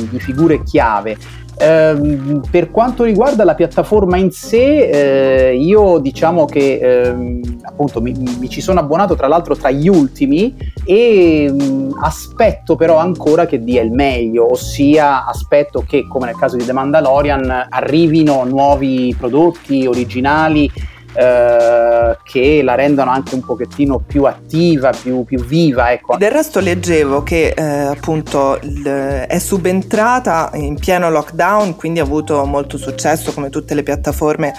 [0.09, 1.17] di figure chiave.
[1.61, 8.13] Eh, per quanto riguarda la piattaforma in sé, eh, io diciamo che eh, appunto mi,
[8.39, 13.45] mi, ci sono abbonato tra l'altro tra gli ultimi e mh, mm, aspetto però ancora
[13.45, 19.13] che dia il meglio, ossia aspetto che come nel caso di The Mandalorian arrivino nuovi
[19.19, 20.71] prodotti originali
[21.13, 25.91] eh, che la rendono anche un pochettino più attiva, più, più viva.
[25.91, 26.17] Ecco.
[26.17, 32.45] Del resto leggevo che eh, appunto il, è subentrata in pieno lockdown, quindi ha avuto
[32.45, 34.53] molto successo come tutte le piattaforme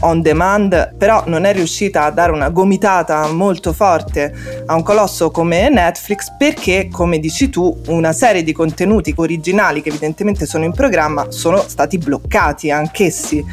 [0.00, 4.34] on demand, però non è riuscita a dare una gomitata molto forte
[4.66, 9.88] a un colosso come Netflix perché, come dici tu, una serie di contenuti originali che
[9.88, 13.44] evidentemente sono in programma sono stati bloccati anch'essi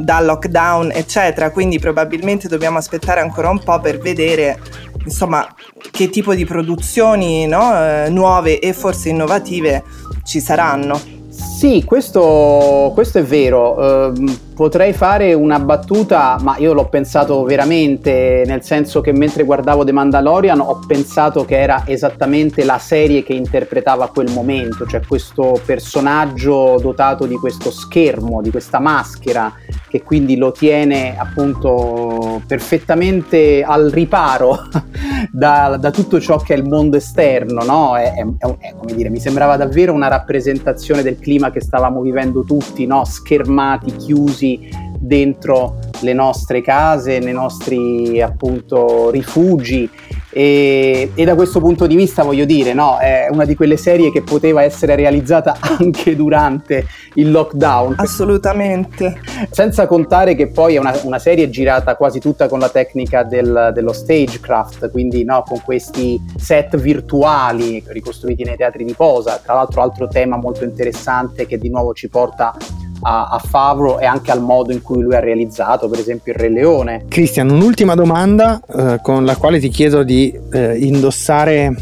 [0.00, 1.50] dal lockdown, eccetera.
[1.50, 4.58] Quindi probabilmente dobbiamo aspettare ancora un po' per vedere
[5.04, 5.46] insomma
[5.90, 7.72] che tipo di produzioni no?
[7.74, 9.84] eh, nuove e forse innovative
[10.24, 11.00] ci saranno.
[11.28, 14.10] Sì, questo, questo è vero.
[14.10, 19.84] Uh, potrei fare una battuta, ma io l'ho pensato veramente, nel senso che mentre guardavo
[19.84, 25.58] The Mandalorian ho pensato che era esattamente la serie che interpretava quel momento, cioè questo
[25.64, 29.50] personaggio dotato di questo schermo, di questa maschera,
[29.88, 34.68] che quindi lo tiene appunto perfettamente al riparo
[35.32, 37.96] da, da, tutto ciò che è il mondo esterno, no?
[37.96, 42.44] È, è, è, come dire, mi sembrava davvero una rappresentazione del clima che stavamo vivendo
[42.44, 43.06] tutti, no?
[43.06, 44.49] Schermati, chiusi
[44.98, 49.88] dentro le nostre case, nei nostri appunto rifugi
[50.32, 54.12] E, e, da questo punto di vista voglio dire, no, è una di quelle serie
[54.12, 57.94] che poteva essere realizzata anche durante il lockdown.
[57.96, 59.20] Assolutamente.
[59.50, 63.72] Senza contare che poi è una, una serie girata quasi tutta con la tecnica del,
[63.74, 69.40] dello stagecraft, quindi no, con questi set virtuali ricostruiti nei teatri di posa.
[69.42, 72.54] Tra l'altro altro tema molto interessante che di nuovo ci porta
[73.02, 76.38] a, a Favro e anche al modo in cui lui ha realizzato, per esempio, il
[76.38, 77.04] Re Leone.
[77.08, 81.74] Cristian, un'ultima domanda eh, con la quale ti chiedo di eh, indossare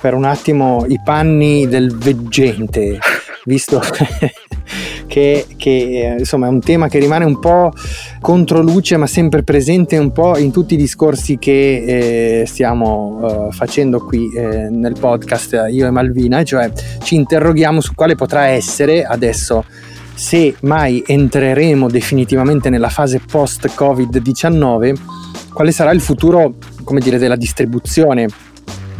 [0.00, 2.98] per un attimo i panni del veggente,
[3.44, 3.80] visto
[5.06, 7.72] che, che eh, insomma è un tema che rimane un po'
[8.20, 13.52] contro luce ma sempre presente un po' in tutti i discorsi che eh, stiamo eh,
[13.52, 16.70] facendo qui eh, nel podcast io e Malvina, cioè
[17.02, 19.64] ci interroghiamo su quale potrà essere adesso
[20.14, 24.94] se mai entreremo definitivamente nella fase post-Covid-19,
[25.52, 26.54] quale sarà il futuro,
[27.00, 28.28] dire, della distribuzione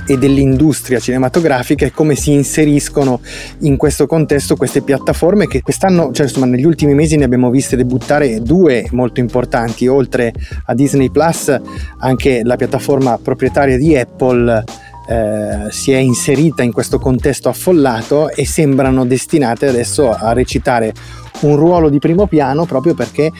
[0.06, 3.20] e dell'industria cinematografica e come si inseriscono
[3.60, 7.76] in questo contesto queste piattaforme che quest'anno, cioè insomma negli ultimi mesi ne abbiamo viste
[7.76, 10.32] debuttare due molto importanti, oltre
[10.66, 11.58] a Disney Plus
[11.98, 14.64] anche la piattaforma proprietaria di Apple
[15.06, 20.92] eh, si è inserita in questo contesto affollato e sembrano destinate adesso a recitare
[21.40, 23.30] un ruolo di primo piano proprio perché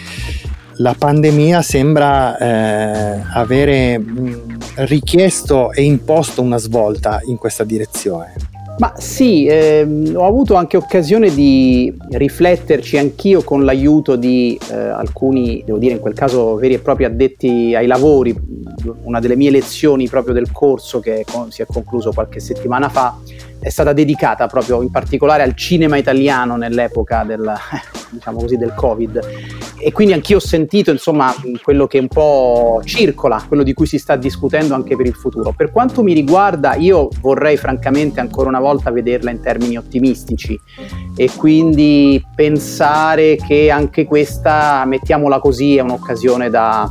[0.79, 4.03] la pandemia sembra eh, avere
[4.77, 8.35] richiesto e imposto una svolta in questa direzione.
[8.77, 15.63] Ma sì, ehm, ho avuto anche occasione di rifletterci anch'io con l'aiuto di eh, alcuni,
[15.65, 18.35] devo dire in quel caso veri e propri addetti ai lavori,
[19.03, 23.17] una delle mie lezioni proprio del corso che si è concluso qualche settimana fa
[23.65, 27.51] è stata dedicata proprio in particolare al cinema italiano nell'epoca del,
[28.11, 29.21] diciamo così, del Covid
[29.79, 33.99] e quindi anch'io ho sentito insomma quello che un po' circola, quello di cui si
[33.99, 35.55] sta discutendo anche per il futuro.
[35.57, 40.61] Per quanto mi riguarda io vorrei francamente ancora una volta vederla in termini ottimistici
[41.17, 46.91] e quindi pensare che anche questa, mettiamola così, è un'occasione da,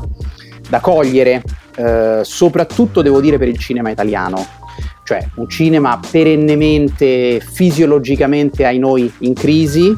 [0.69, 1.43] da cogliere,
[1.75, 4.61] eh, soprattutto devo dire per il cinema italiano
[5.03, 9.95] cioè un cinema perennemente, fisiologicamente ai noi in crisi,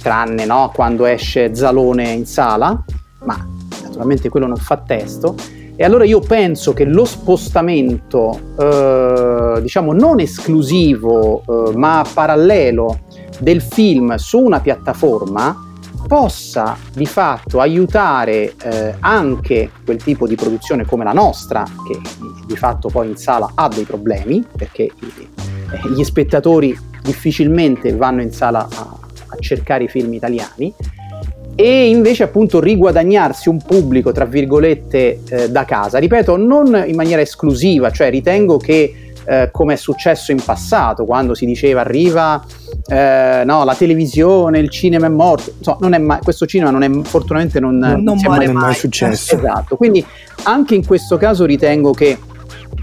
[0.00, 2.84] tranne no, quando esce Zalone in sala,
[3.24, 3.46] ma
[3.82, 5.34] naturalmente quello non fa testo.
[5.74, 13.00] E allora io penso che lo spostamento, eh, diciamo non esclusivo, eh, ma parallelo
[13.38, 15.67] del film su una piattaforma
[16.08, 22.00] possa di fatto aiutare eh, anche quel tipo di produzione come la nostra, che
[22.46, 24.92] di fatto poi in sala ha dei problemi, perché eh,
[25.94, 30.74] gli spettatori difficilmente vanno in sala a, a cercare i film italiani,
[31.54, 35.98] e invece appunto riguadagnarsi un pubblico, tra virgolette, eh, da casa.
[35.98, 41.34] Ripeto, non in maniera esclusiva, cioè ritengo che eh, come è successo in passato, quando
[41.34, 42.42] si diceva arriva
[42.86, 45.52] eh, no, la televisione, il cinema è morto.
[45.58, 49.36] Insomma, è mai, questo cinema non è, fortunatamente non, non, non è mai, mai successo.
[49.36, 50.04] Esatto, quindi
[50.44, 52.18] anche in questo caso ritengo che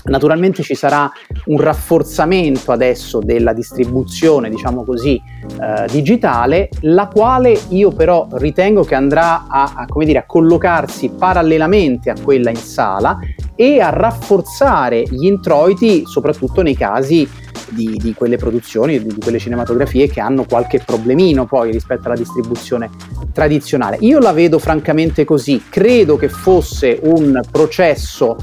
[0.05, 1.11] Naturalmente ci sarà
[1.45, 5.19] un rafforzamento adesso della distribuzione, diciamo così,
[5.59, 12.11] eh, digitale, la quale io però ritengo che andrà a, a, dire, a collocarsi parallelamente
[12.11, 13.17] a quella in sala
[13.55, 17.27] e a rafforzare gli introiti, soprattutto nei casi
[17.69, 22.15] di, di quelle produzioni, di, di, quelle cinematografie che hanno qualche problemino poi rispetto alla
[22.15, 22.89] distribuzione
[23.33, 23.97] tradizionale.
[24.01, 28.37] Io la vedo francamente così, credo che fosse un processo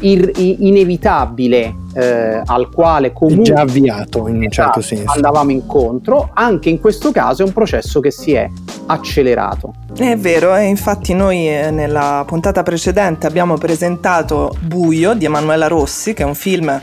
[0.00, 5.12] ir- inevitabile eh, al quale comunque già avviato in un certo senso.
[5.12, 8.48] andavamo incontro, anche in questo caso è un processo che si è
[8.88, 9.74] accelerato.
[9.96, 16.14] È vero, e infatti noi eh, nella puntata precedente abbiamo presentato Buio di Emanuela Rossi,
[16.14, 16.80] che è un film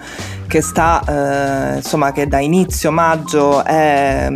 [0.47, 4.31] che sta, eh, insomma, che da inizio maggio è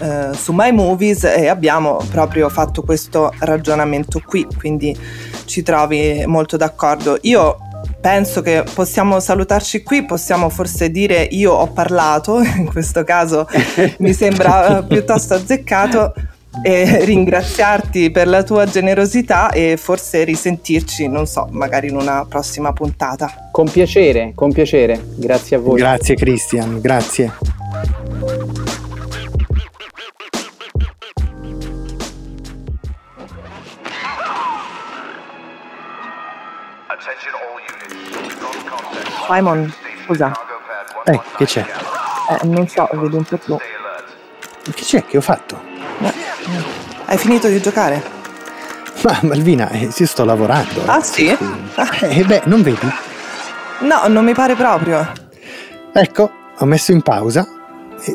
[0.00, 4.96] eh, su My Movies e abbiamo proprio fatto questo ragionamento qui, quindi
[5.44, 7.18] ci trovi molto d'accordo.
[7.22, 7.58] Io
[8.00, 13.46] penso che possiamo salutarci qui, possiamo forse dire io ho parlato, in questo caso
[13.98, 16.14] mi sembra eh, piuttosto azzeccato
[16.62, 22.72] e ringraziarti per la tua generosità e forse risentirci, non so, magari in una prossima
[22.72, 23.48] puntata.
[23.50, 25.78] Con piacere, con piacere, grazie a voi.
[25.78, 27.32] Grazie Cristian, grazie.
[39.32, 39.72] Simon,
[40.04, 40.32] scusa.
[41.04, 41.60] Eh, che c'è?
[41.60, 43.56] Eh, non so, vedo un po' tu.
[43.56, 45.04] Che c'è?
[45.04, 45.60] Che ho fatto?
[46.00, 46.12] Eh,
[47.04, 48.02] hai finito di giocare?
[49.02, 50.82] Ma Malvina, eh, ci sto lavorando.
[50.86, 51.26] Ah sì?
[51.28, 52.90] Eh, beh, non vedi?
[53.80, 55.10] No, non mi pare proprio.
[55.92, 57.46] Ecco, ho messo in pausa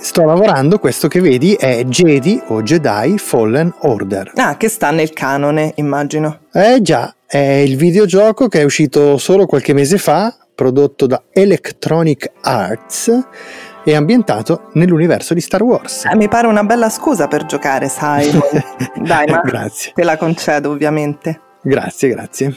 [0.02, 0.80] sto lavorando.
[0.80, 4.32] Questo che vedi è Jedi o Jedi Fallen Order.
[4.36, 6.40] Ah, che sta nel canone, immagino.
[6.52, 12.32] Eh già, è il videogioco che è uscito solo qualche mese fa, prodotto da Electronic
[12.42, 13.12] Arts
[13.86, 16.06] e ambientato nell'universo di Star Wars.
[16.06, 18.30] Eh, mi pare una bella scusa per giocare, sai.
[19.00, 19.92] Dai, ma Grazie.
[19.94, 21.42] te la concedo, ovviamente.
[21.62, 22.56] Grazie, grazie.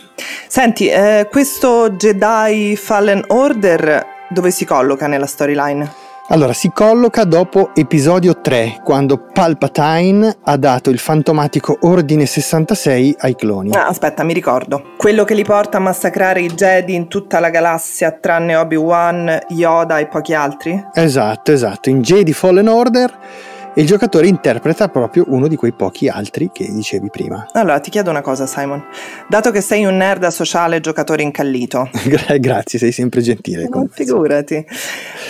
[0.48, 6.07] Senti, eh, questo Jedi Fallen Order dove si colloca nella storyline?
[6.30, 13.34] Allora, si colloca dopo episodio 3, quando Palpatine ha dato il fantomatico Ordine 66 ai
[13.34, 13.70] cloni.
[13.72, 14.92] Ah, aspetta, mi ricordo.
[14.98, 20.00] Quello che li porta a massacrare i Jedi in tutta la galassia, tranne Obi-Wan, Yoda
[20.00, 20.78] e pochi altri?
[20.92, 21.88] Esatto, esatto.
[21.88, 23.18] In Jedi Fallen Order
[23.78, 27.46] il giocatore interpreta proprio uno di quei pochi altri che dicevi prima.
[27.52, 28.84] Allora, ti chiedo una cosa, Simon.
[29.28, 31.88] Dato che sei un nerd sociale giocatore incallito.
[32.04, 33.68] Gra- grazie, sei sempre gentile.
[33.68, 34.66] con figurati.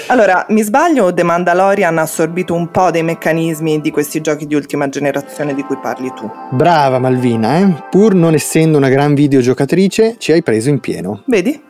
[0.07, 4.47] Allora, mi sbaglio o The Mandalorian ha assorbito un po' dei meccanismi di questi giochi
[4.47, 6.31] di ultima generazione di cui parli tu?
[6.51, 7.85] Brava Malvina, eh?
[7.91, 11.23] pur non essendo una gran videogiocatrice, ci hai preso in pieno.
[11.27, 11.67] Vedi?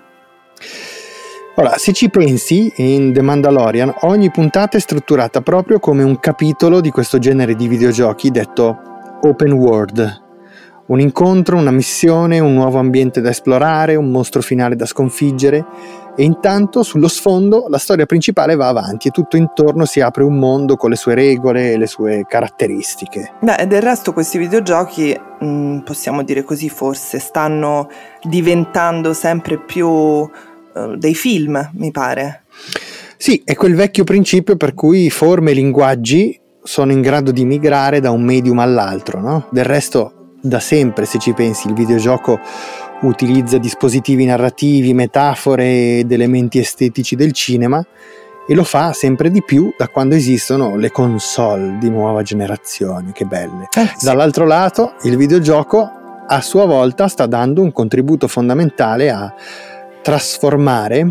[1.58, 6.80] Ora, se ci pensi, in The Mandalorian ogni puntata è strutturata proprio come un capitolo
[6.80, 8.78] di questo genere di videogiochi detto
[9.22, 10.22] open world.
[10.86, 15.66] Un incontro, una missione, un nuovo ambiente da esplorare, un mostro finale da sconfiggere
[16.14, 20.38] e intanto sullo sfondo la storia principale va avanti e tutto intorno si apre un
[20.38, 23.32] mondo con le sue regole e le sue caratteristiche.
[23.40, 27.88] Beh, del resto questi videogiochi, mm, possiamo dire così forse, stanno
[28.22, 30.28] diventando sempre più
[30.74, 32.42] eh, dei film, mi pare.
[33.16, 38.00] Sì, è quel vecchio principio per cui forme e linguaggi sono in grado di migrare
[38.00, 39.48] da un medium all'altro, no?
[39.50, 42.38] Del resto, da sempre, se ci pensi, il videogioco
[43.00, 47.84] utilizza dispositivi narrativi, metafore ed elementi estetici del cinema
[48.46, 53.24] e lo fa sempre di più da quando esistono le console di nuova generazione, che
[53.24, 53.68] belle.
[53.76, 54.04] Eh, sì.
[54.04, 55.90] Dall'altro lato, il videogioco
[56.26, 59.34] a sua volta sta dando un contributo fondamentale a
[60.08, 61.06] trasformare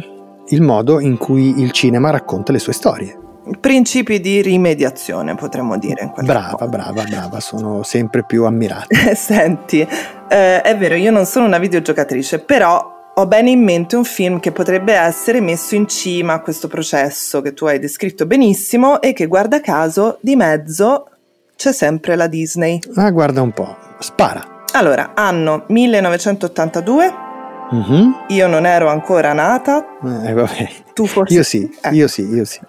[0.47, 3.15] il modo in cui il cinema racconta le sue storie.
[3.60, 6.12] Principi di rimediazione, potremmo dire.
[6.17, 6.67] In Brava, modo.
[6.67, 8.88] brava, brava, sono sempre più ammirato.
[9.13, 14.03] Senti, eh, è vero, io non sono una videogiocatrice, però ho bene in mente un
[14.03, 18.99] film che potrebbe essere messo in cima a questo processo che tu hai descritto benissimo
[18.99, 21.07] e che guarda caso di mezzo
[21.55, 22.79] c'è sempre la Disney.
[22.95, 24.63] Ah, guarda un po', spara.
[24.73, 27.25] Allora, anno 1982,
[27.71, 28.25] Mhm.
[28.27, 29.86] io non ero ancora nata,
[30.25, 30.69] Eh, vabbè.
[30.93, 31.34] tu forse...
[31.34, 31.89] Io sì, Eh.
[31.93, 32.60] io sì, io sì.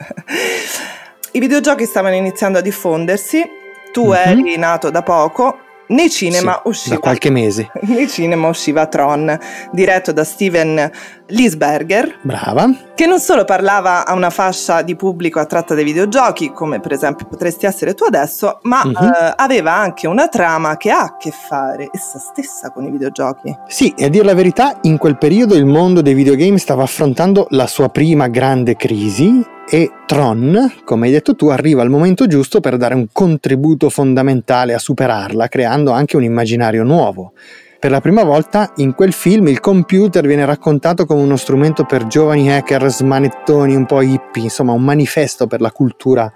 [1.32, 3.44] I videogiochi stavano iniziando a diffondersi,
[3.92, 4.14] tu Mhm.
[4.14, 6.94] eri nato da poco, nei cinema Sì, usciva...
[6.96, 7.70] Da qualche mese.
[7.82, 9.38] Nei cinema usciva Tron,
[9.72, 10.90] diretto da Steven
[11.28, 12.68] Lisberger, Brava.
[12.94, 17.26] che non solo parlava a una fascia di pubblico attratta dai videogiochi, come per esempio
[17.26, 18.94] potresti essere tu adesso, ma Mhm.
[18.96, 23.54] eh, aveva anche una trama che ha a che fare essa stessa con i videogiochi.
[23.68, 27.46] Sì, e a dire la verità, in quel periodo il mondo dei videogame stava affrontando
[27.50, 32.60] la sua prima grande crisi e Tron, come hai detto tu, arriva al momento giusto
[32.60, 37.32] per dare un contributo fondamentale a superarla, creando anche un immaginario nuovo.
[37.78, 42.06] Per la prima volta in quel film il computer viene raccontato come uno strumento per
[42.06, 46.32] giovani hacker smanettoni un po' hippie, insomma un manifesto per la cultura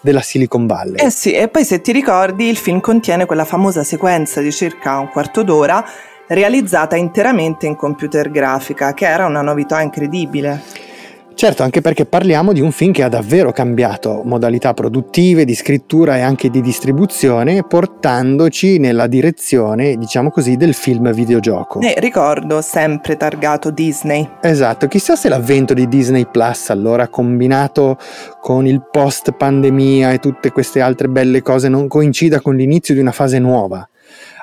[0.00, 1.04] della Silicon Valley.
[1.04, 4.98] Eh sì, e poi se ti ricordi il film contiene quella famosa sequenza di circa
[4.98, 5.84] un quarto d'ora
[6.28, 10.92] realizzata interamente in computer grafica, che era una novità incredibile.
[11.34, 16.16] Certo, anche perché parliamo di un film che ha davvero cambiato modalità produttive, di scrittura
[16.16, 21.80] e anche di distribuzione, portandoci nella direzione, diciamo così, del film videogioco.
[21.80, 24.28] E ricordo, sempre targato Disney.
[24.40, 27.98] Esatto, chissà se l'avvento di Disney Plus, allora combinato
[28.40, 33.00] con il post pandemia e tutte queste altre belle cose, non coincida con l'inizio di
[33.00, 33.86] una fase nuova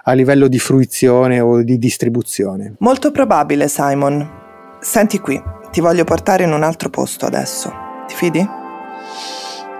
[0.04, 2.76] a livello di fruizione o di distribuzione.
[2.80, 4.41] Molto probabile, Simon.
[4.82, 5.42] Senti qui,
[5.72, 7.72] ti voglio portare in un altro posto adesso.
[8.08, 8.42] Ti fidi?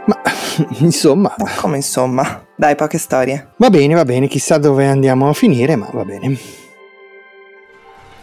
[0.06, 0.22] Ma
[0.80, 2.46] insomma, Ma come insomma?
[2.56, 3.54] Dai, poche storie.
[3.58, 6.38] va bene, va bene, chissà dove andiamo a finire, ma va bene.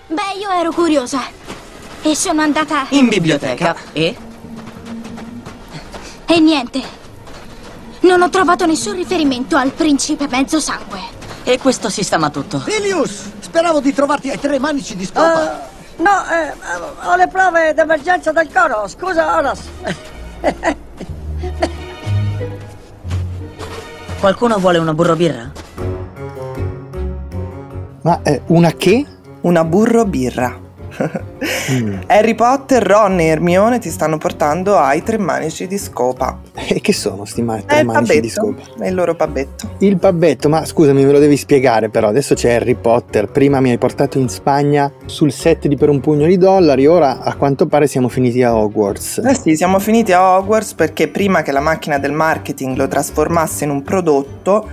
[0.06, 1.20] Beh, io ero curiosa.
[2.02, 2.86] E sono andata.
[2.90, 4.16] In biblioteca e?
[6.26, 6.80] E niente.
[8.00, 11.16] Non ho trovato nessun riferimento al principe mezzo sangue.
[11.42, 12.62] E questo sistema tutto.
[12.68, 15.72] Ilius, speravo di trovarti ai tre manici di scopa.
[15.72, 16.52] Eh, no, eh,
[17.04, 18.88] ho le prove d'emergenza del coro.
[18.88, 19.62] Scusa, Horace.
[24.20, 25.52] Qualcuno vuole una burro birra?
[28.02, 29.06] Ma eh, una che?
[29.42, 30.67] Una burro birra.
[31.70, 32.00] Mm.
[32.06, 36.40] Harry Potter, Ron e Hermione ti stanno portando ai tre manici di scopa.
[36.54, 38.84] E che sono sti ma- tre il manici di pabbetto, scopa?
[38.84, 39.70] è il loro pabbetto.
[39.78, 42.08] Il pabbetto, ma scusami, me lo devi spiegare però.
[42.08, 43.28] Adesso c'è Harry Potter.
[43.28, 46.86] Prima mi hai portato in Spagna sul set di Per un pugno di dollari.
[46.86, 49.18] Ora a quanto pare siamo finiti a Hogwarts.
[49.18, 53.64] Eh sì, siamo finiti a Hogwarts perché prima che la macchina del marketing lo trasformasse
[53.64, 54.68] in un prodotto,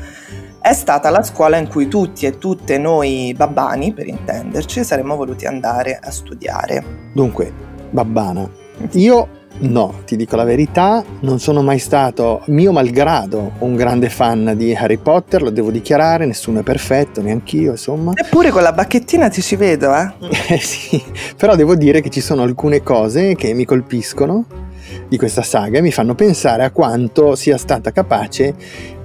[0.66, 5.46] è stata la scuola in cui tutti e tutte noi babbani, per intenderci, saremmo voluti
[5.46, 6.84] andare a studiare.
[7.14, 7.54] Dunque,
[7.92, 8.50] babbana,
[8.94, 9.28] io
[9.60, 14.74] no, ti dico la verità, non sono mai stato, mio malgrado, un grande fan di
[14.74, 18.14] Harry Potter, lo devo dichiarare, nessuno è perfetto, neanch'io, insomma.
[18.16, 20.14] Eppure con la bacchettina ti ci vedo, eh?
[20.56, 21.00] Eh sì,
[21.38, 24.46] però devo dire che ci sono alcune cose che mi colpiscono
[25.08, 28.56] di questa saga e mi fanno pensare a quanto sia stata capace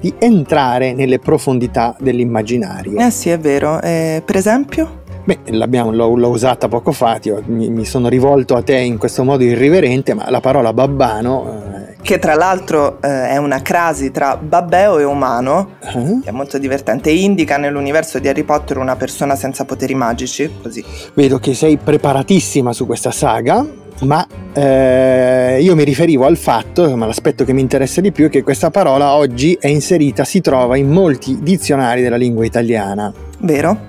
[0.01, 2.99] di entrare nelle profondità dell'immaginario.
[2.99, 3.81] Eh sì, è vero.
[3.83, 4.99] Eh, per esempio?
[5.23, 8.97] Beh, l'abbiamo, l'ho, l'ho usata poco fa, ti mi, mi sono rivolto a te in
[8.97, 11.63] questo modo irriverente, ma la parola babbano...
[11.89, 16.33] eh, Che tra l'altro eh, è una crasi tra babbeo e umano, eh, che è
[16.33, 17.11] molto divertente.
[17.11, 20.83] Indica nell'universo di Harry Potter una persona senza poteri magici, così.
[21.13, 23.65] vedo che sei preparatissima su questa saga,
[24.03, 28.29] ma eh, io mi riferivo al fatto, ma l'aspetto che mi interessa di più è
[28.31, 33.13] che questa parola oggi è inserita, si trova in molti dizionari della lingua italiana.
[33.41, 33.89] Vero?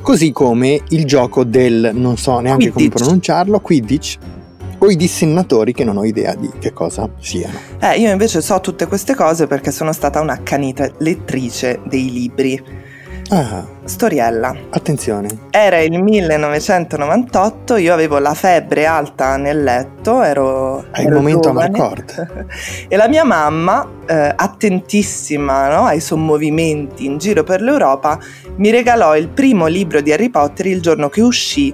[0.00, 3.02] Così come il gioco del, non so neanche come Quidditch.
[3.02, 4.16] pronunciarlo, Quidditch,
[4.78, 7.58] o i dissennatori che non ho idea di che cosa siano.
[7.80, 12.62] Eh, io invece so tutte queste cose perché sono stata un'accanita lettrice dei libri.
[13.32, 14.56] Ah, Storiella.
[14.70, 15.28] attenzione.
[15.50, 20.84] Era il 1998, io avevo la febbre alta nel letto, ero...
[20.96, 21.66] Il ero momento giovane.
[21.66, 22.46] Amarcord.
[22.88, 28.18] e la mia mamma, eh, attentissima no, ai sommovimenti in giro per l'Europa,
[28.56, 31.72] mi regalò il primo libro di Harry Potter il giorno che uscì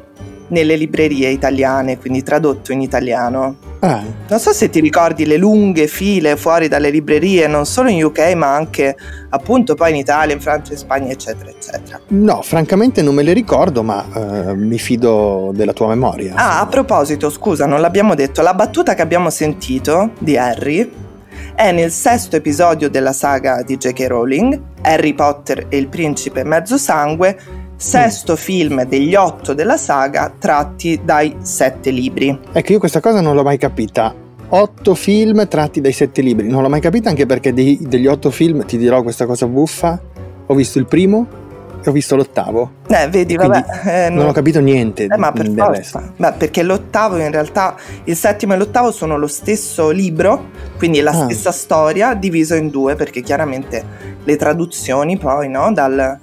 [0.48, 3.56] nelle librerie italiane, quindi tradotto in italiano.
[3.80, 8.02] Ah, Non so se ti ricordi le lunghe file fuori dalle librerie, non solo in
[8.02, 8.96] UK, ma anche
[9.28, 12.00] appunto poi in Italia, in Francia, in Spagna, eccetera, eccetera.
[12.08, 16.34] no, francamente non me le ricordo, ma eh, mi fido della tua memoria.
[16.36, 20.90] Ah, a proposito, scusa, non l'abbiamo detto, la battuta che abbiamo sentito di Harry
[21.54, 24.06] è nel sesto episodio della saga di J.K.
[24.08, 27.38] Rowling, Harry Potter e il principe mezzo sangue,
[27.76, 32.38] sesto film degli otto della saga tratti dai sette libri.
[32.52, 34.14] Ecco, io questa cosa non l'ho mai capita.
[34.48, 38.30] Otto film tratti dai sette libri, non l'ho mai capita anche perché dei- degli otto
[38.30, 40.00] film, ti dirò questa cosa buffa,
[40.46, 41.26] ho visto il primo
[41.82, 42.70] e ho visto l'ottavo.
[42.86, 46.12] Eh, vedi, vabbè, eh, Non ho capito niente Eh, ma per forza.
[46.16, 47.74] Beh, perché l'ottavo in realtà,
[48.04, 51.24] il settimo e l'ottavo sono lo stesso libro, quindi la Ah.
[51.24, 53.84] stessa storia diviso in due, perché chiaramente
[54.22, 56.18] le traduzioni poi, no, dal,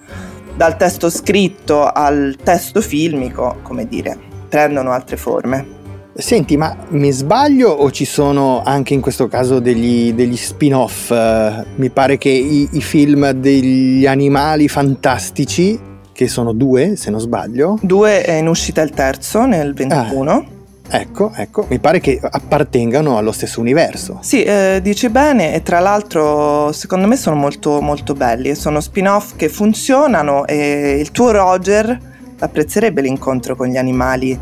[0.56, 4.18] dal testo scritto al testo filmico, come dire,
[4.50, 5.82] prendono altre forme.
[6.16, 11.10] Senti, ma mi sbaglio o ci sono anche in questo caso degli, degli spin-off?
[11.10, 15.80] Eh, mi pare che i, i film degli animali fantastici,
[16.12, 20.46] che sono due se non sbaglio, Due è in uscita il terzo nel 21.
[20.90, 24.20] Ecco, ecco, mi pare che appartengano allo stesso universo.
[24.22, 28.80] Sì, eh, dici bene e tra l'altro secondo me sono molto molto belli e sono
[28.80, 31.98] spin-off che funzionano e il tuo Roger
[32.40, 34.38] apprezzerebbe l'incontro con gli animali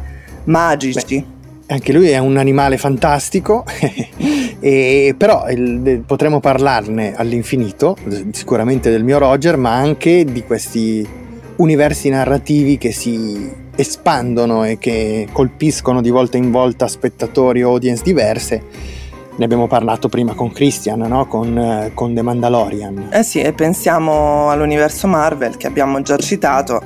[0.45, 1.25] magici.
[1.67, 3.63] Anche lui è un animale fantastico,
[4.59, 7.95] e, però il- potremmo parlarne all'infinito,
[8.31, 11.07] sicuramente del mio Roger, ma anche di questi
[11.55, 18.03] universi narrativi che si espandono e che colpiscono di volta in volta spettatori o audience
[18.03, 18.63] diverse.
[19.33, 21.25] Ne abbiamo parlato prima con Christian, no?
[21.25, 23.07] con, eh, con The Mandalorian.
[23.11, 26.83] Eh sì, e pensiamo all'universo Marvel che abbiamo già citato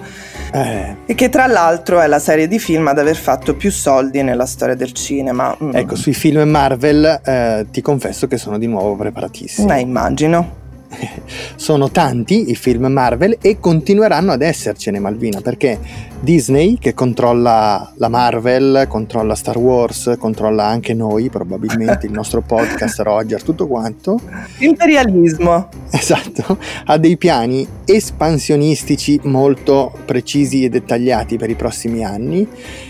[0.53, 4.21] Eh, e che tra l'altro è la serie di film ad aver fatto più soldi
[4.21, 5.57] nella storia del cinema.
[5.61, 5.71] Mm.
[5.73, 9.73] ecco, sui film Marvel eh, ti confesso che sono di nuovo preparatissimo.
[9.73, 10.63] Eh, immagino.
[11.55, 15.79] sono tanti i film Marvel e continueranno ad essercene Malvina perché
[16.19, 22.99] Disney che controlla la Marvel, controlla Star Wars, controlla anche noi probabilmente il nostro podcast
[22.99, 24.19] Roger, tutto quanto,
[24.59, 25.69] Imperialismo.
[25.91, 32.47] esatto, ha dei piani espansionistici molto precisi e dettagliati per i prossimi anni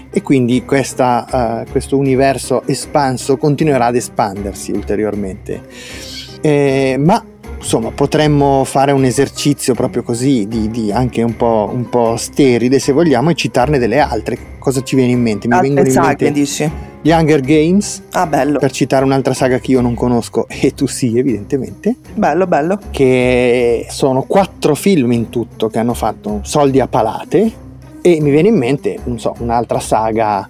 [0.09, 5.63] e quindi questa, eh, questo universo espanso continuerà ad espandersi ulteriormente.
[6.39, 7.21] Eh, ma
[7.65, 12.77] insomma potremmo fare un esercizio proprio così di, di anche un po', un po' sterile
[12.77, 15.47] se vogliamo e citarne delle altre cosa ci viene in mente?
[15.47, 16.69] mi vengono in mente dici?
[17.01, 18.59] gli Hunger Games Ah, bello.
[18.59, 22.79] per citare un'altra saga che io non conosco e tu sì evidentemente Bello, bello.
[22.91, 27.51] che sono quattro film in tutto che hanno fatto soldi a palate
[27.99, 30.47] e mi viene in mente non so un'altra saga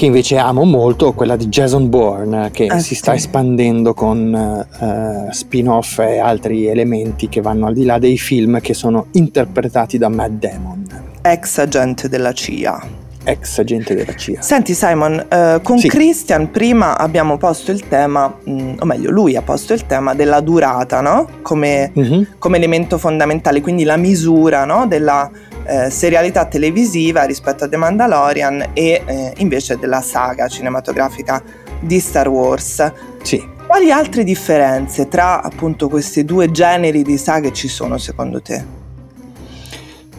[0.00, 3.18] che invece amo molto, quella di Jason Bourne, che Eh, si sta sì.
[3.18, 4.34] espandendo con
[4.80, 9.98] eh, spin-off e altri elementi che vanno al di là dei film che sono interpretati
[9.98, 10.86] da Matt Damon,
[11.20, 12.80] Ex agente della CIA.
[13.24, 14.40] ex agente della CIA.
[14.40, 15.88] Senti Simon, eh, con Sì.
[15.88, 20.40] Christian prima abbiamo posto il tema, mh, o meglio lui ha posto il tema della
[20.40, 21.28] durata, no?
[21.42, 22.26] Come, Mhm.
[22.38, 24.86] come elemento fondamentale, quindi la misura no?
[24.86, 25.30] della
[25.70, 31.40] eh, serialità televisiva rispetto a The Mandalorian e eh, invece della saga cinematografica
[31.80, 32.92] di Star Wars.
[33.22, 33.40] Sì.
[33.68, 38.78] Quali altre differenze tra appunto questi due generi di saghe ci sono secondo te?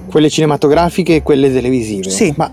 [0.10, 2.10] Quelle cinematografiche e quelle televisive.
[2.10, 2.34] Sì.
[2.38, 2.50] Ma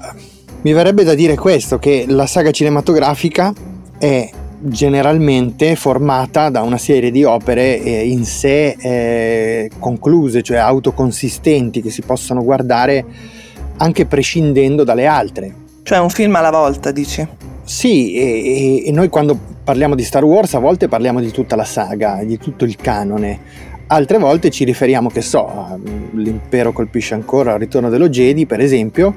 [0.63, 3.53] mi verrebbe da dire questo, che la saga cinematografica
[3.97, 4.29] è
[4.61, 11.91] generalmente formata da una serie di opere eh, in sé eh, concluse, cioè autoconsistenti, che
[11.91, 13.05] si possono guardare
[13.79, 15.55] anche prescindendo dalle altre.
[15.83, 17.27] Cioè un film alla volta, dici?
[17.63, 21.65] Sì, e, e- noi quando parliamo di Star Wars a volte parliamo di tutta la
[21.65, 23.41] saga, di tutto il canone,
[23.89, 25.79] altre volte ci riferiamo, che so, a
[26.13, 29.15] l'impero colpisce ancora, al ritorno dello Jedi per esempio,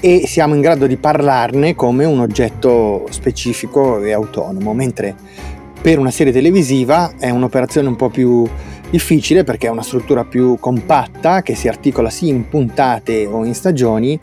[0.00, 5.14] e siamo in grado di parlarne come un oggetto specifico e autonomo, mentre
[5.80, 8.46] per una serie televisiva è un'operazione un po' più
[8.90, 13.54] difficile perché è una struttura più compatta che si articola sì in puntate o in
[13.54, 14.18] stagioni,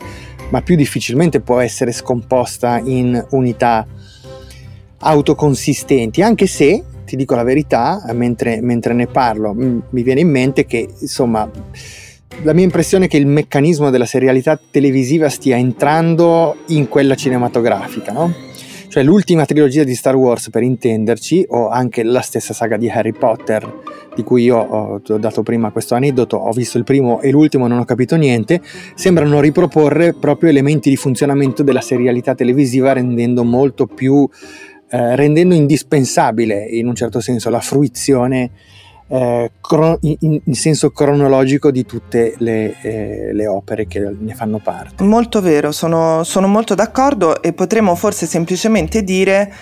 [0.50, 3.86] ma più difficilmente può essere scomposta in unità
[4.98, 10.64] autoconsistenti, anche se, ti dico la verità, mentre, mentre ne parlo, mi viene in mente
[10.64, 11.50] che, insomma,
[12.42, 18.12] la mia impressione è che il meccanismo della serialità televisiva stia entrando in quella cinematografica,
[18.12, 18.32] no?
[18.94, 23.12] Cioè l'ultima trilogia di Star Wars, per intenderci, o anche la stessa saga di Harry
[23.12, 23.80] Potter,
[24.14, 27.66] di cui io ho, ho dato prima questo aneddoto, ho visto il primo e l'ultimo
[27.66, 28.60] non ho capito niente,
[28.94, 34.28] sembrano riproporre proprio elementi di funzionamento della serialità televisiva rendendo molto più,
[34.90, 38.52] eh, rendendo indispensabile in un certo senso la fruizione
[39.14, 44.58] eh, cro- in, in senso cronologico di tutte le, eh, le opere che ne fanno
[44.58, 45.04] parte.
[45.04, 49.52] Molto vero, sono, sono molto d'accordo e potremmo forse semplicemente dire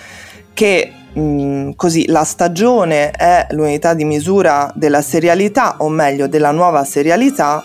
[0.53, 6.83] che mh, così la stagione è l'unità di misura della serialità, o meglio della nuova
[6.83, 7.63] serialità,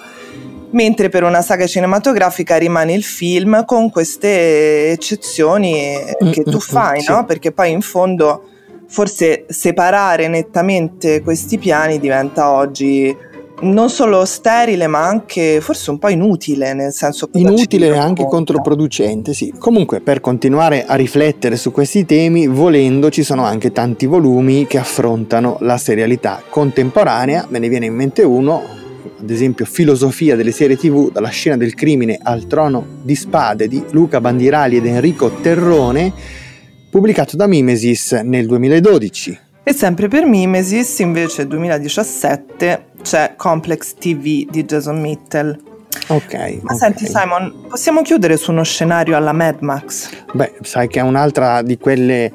[0.73, 5.97] mentre per una saga cinematografica rimane il film con queste eccezioni
[6.33, 7.11] che Mm, tu mm, fai, sì.
[7.11, 7.25] no?
[7.25, 8.43] Perché poi in fondo
[8.89, 13.15] forse separare nettamente questi piani diventa oggi
[13.61, 18.25] non solo sterile ma anche forse un po' inutile, nel senso ci Inutile e anche
[18.25, 19.53] controproducente, sì.
[19.59, 24.79] Comunque, per continuare a riflettere su questi temi, volendo, ci sono anche tanti volumi che
[24.79, 27.47] affrontano la serialità contemporanea.
[27.49, 28.63] Me ne viene in mente uno,
[29.21, 33.83] ad esempio Filosofia delle serie TV, dalla scena del crimine al trono di spade di
[33.91, 36.13] Luca Bandirali ed Enrico Terrone,
[36.99, 39.39] pubblicato da Mimesis nel 2012.
[39.63, 45.57] E sempre per Mimesis, invece 2017, c'è Complex TV di Jason Mitchell.
[46.09, 46.35] Ok.
[46.63, 46.77] Ma ok.
[46.77, 50.11] senti Simon, possiamo chiudere su uno scenario alla Mad Max?
[50.33, 52.33] Beh, sai che è un'altra di quelle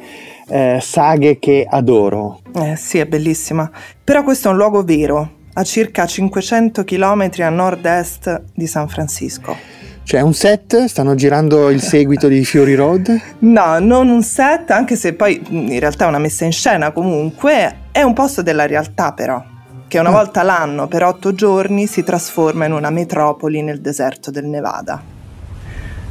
[0.48, 2.40] eh, saghe che adoro.
[2.56, 3.70] Eh sì, è bellissima.
[4.02, 9.83] Però questo è un luogo vero, a circa 500 km a nord-est di San Francisco.
[10.04, 13.22] C'è un set, stanno girando il seguito di Fury Road.
[13.40, 16.92] No, non un set, anche se poi mh, in realtà è una messa in scena
[16.92, 19.42] comunque, è un posto della realtà però,
[19.88, 20.14] che una Ah.
[20.14, 25.02] volta l'anno per otto giorni si trasforma in una metropoli nel deserto del Nevada.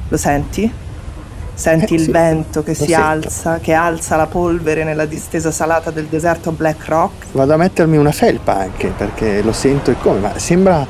[0.09, 0.73] Lo senti?
[1.55, 3.03] Senti Eh, il sì, vento che si sento.
[3.05, 7.27] alza, che alza la polvere nella distesa salata del deserto Black Rock?
[7.33, 10.85] Vado a mettermi una felpa anche perché lo sento e come, ma sembra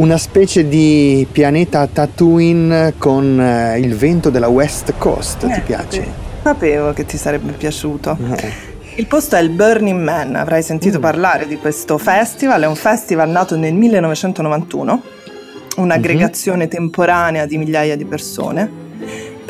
[0.00, 6.06] una specie di pianeta Tatooine con eh, il vento della West Coast, ti Eh, piace?
[6.42, 8.16] sapevo- che ti sarebbe piaciuto.
[8.34, 8.68] Eh.
[8.96, 11.02] Il posto è il Burning Man, avrai sentito Mm.
[11.02, 15.02] parlare di questo festival, è un festival nato nel 1991,
[15.76, 18.70] un'aggregazione temporanea di migliaia di persone.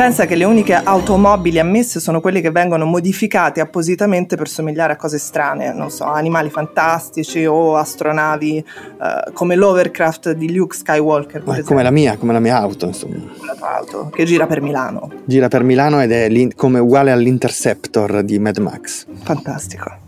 [0.01, 4.96] Pensa che le uniche automobili ammesse sono quelle che vengono modificate appositamente per somigliare a
[4.96, 11.42] cose strane, non so, animali fantastici o astronavi eh, come l'Overcraft di Luke Skywalker, è
[11.42, 13.16] esempio, come la mia, come la mia auto, insomma.
[13.44, 15.12] la tua auto, che gira per Milano.
[15.26, 19.05] Gira per Milano ed è come uguale all'Interceptor di Mad Max.
[19.22, 19.98] Fantastico.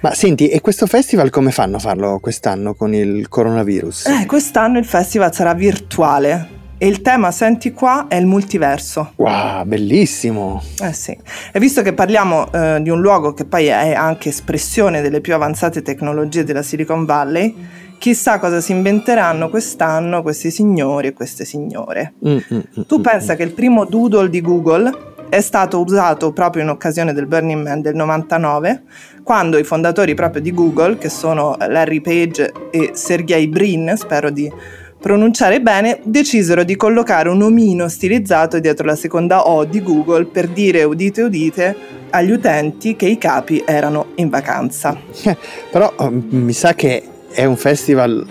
[0.00, 4.06] Ma senti, e questo festival come fanno a farlo quest'anno con il coronavirus?
[4.06, 9.12] Eh, quest'anno il festival sarà virtuale e il tema, senti qua, è il multiverso.
[9.16, 10.62] Wow, bellissimo!
[10.82, 11.16] Eh sì,
[11.52, 15.34] e visto che parliamo eh, di un luogo che poi è anche espressione delle più
[15.34, 17.54] avanzate tecnologie della Silicon Valley,
[17.98, 22.14] chissà cosa si inventeranno quest'anno questi signori e queste signore.
[22.26, 26.62] Mm, mm, mm, Tu pensa che il primo doodle di Google è stato usato proprio
[26.62, 28.82] in occasione del Burning Man del 99,
[29.22, 34.52] quando i fondatori proprio di Google, che sono Larry Page e Sergey Brin, spero di
[35.04, 40.48] pronunciare bene, decisero di collocare un omino stilizzato dietro la seconda O di Google per
[40.48, 41.76] dire udite udite
[42.08, 44.98] agli utenti che i capi erano in vacanza.
[45.70, 48.26] Però um, mi sa che è un festival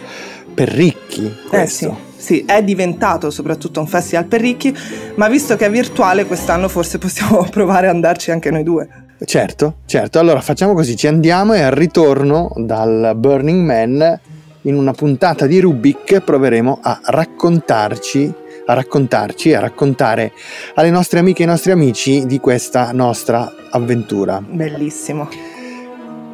[0.51, 1.31] per ricchi.
[1.47, 1.85] Questo.
[1.85, 2.11] Eh sì.
[2.23, 4.75] Sì, è diventato soprattutto un festival per ricchi,
[5.15, 8.87] ma visto che è virtuale quest'anno forse possiamo provare ad andarci anche noi due.
[9.23, 10.17] Certo, certo.
[10.17, 14.19] Allora facciamo così, ci andiamo e al ritorno dal Burning Man
[14.63, 18.33] in una puntata di Rubik proveremo a raccontarci
[18.65, 20.31] a raccontarci a raccontare
[20.75, 24.41] alle nostre amiche e ai nostri amici di questa nostra avventura.
[24.41, 25.27] Bellissimo.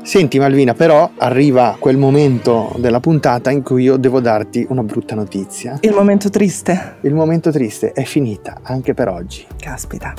[0.04, 5.16] Senti Malvina, però arriva quel momento della puntata in cui io devo darti una brutta
[5.16, 5.78] notizia.
[5.82, 6.98] Il momento triste.
[7.02, 9.46] Il momento triste è finita anche per oggi.
[9.60, 10.14] Caspita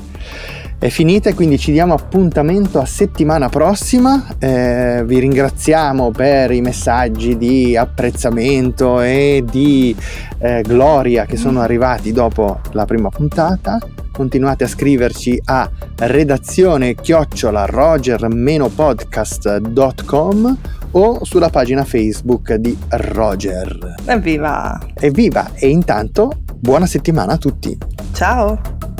[0.80, 4.34] è finita e quindi ci diamo appuntamento a settimana prossima.
[4.38, 9.94] Eh, vi ringraziamo per i messaggi di apprezzamento e di
[10.38, 13.78] eh, gloria che sono arrivati dopo la prima puntata.
[14.10, 20.58] Continuate a scriverci a redazione chiocciola roger-podcast.com
[20.92, 23.96] o sulla pagina Facebook di Roger.
[24.06, 24.80] Evviva!
[24.94, 25.50] Evviva!
[25.54, 27.76] E intanto buona settimana a tutti!
[28.12, 28.99] Ciao!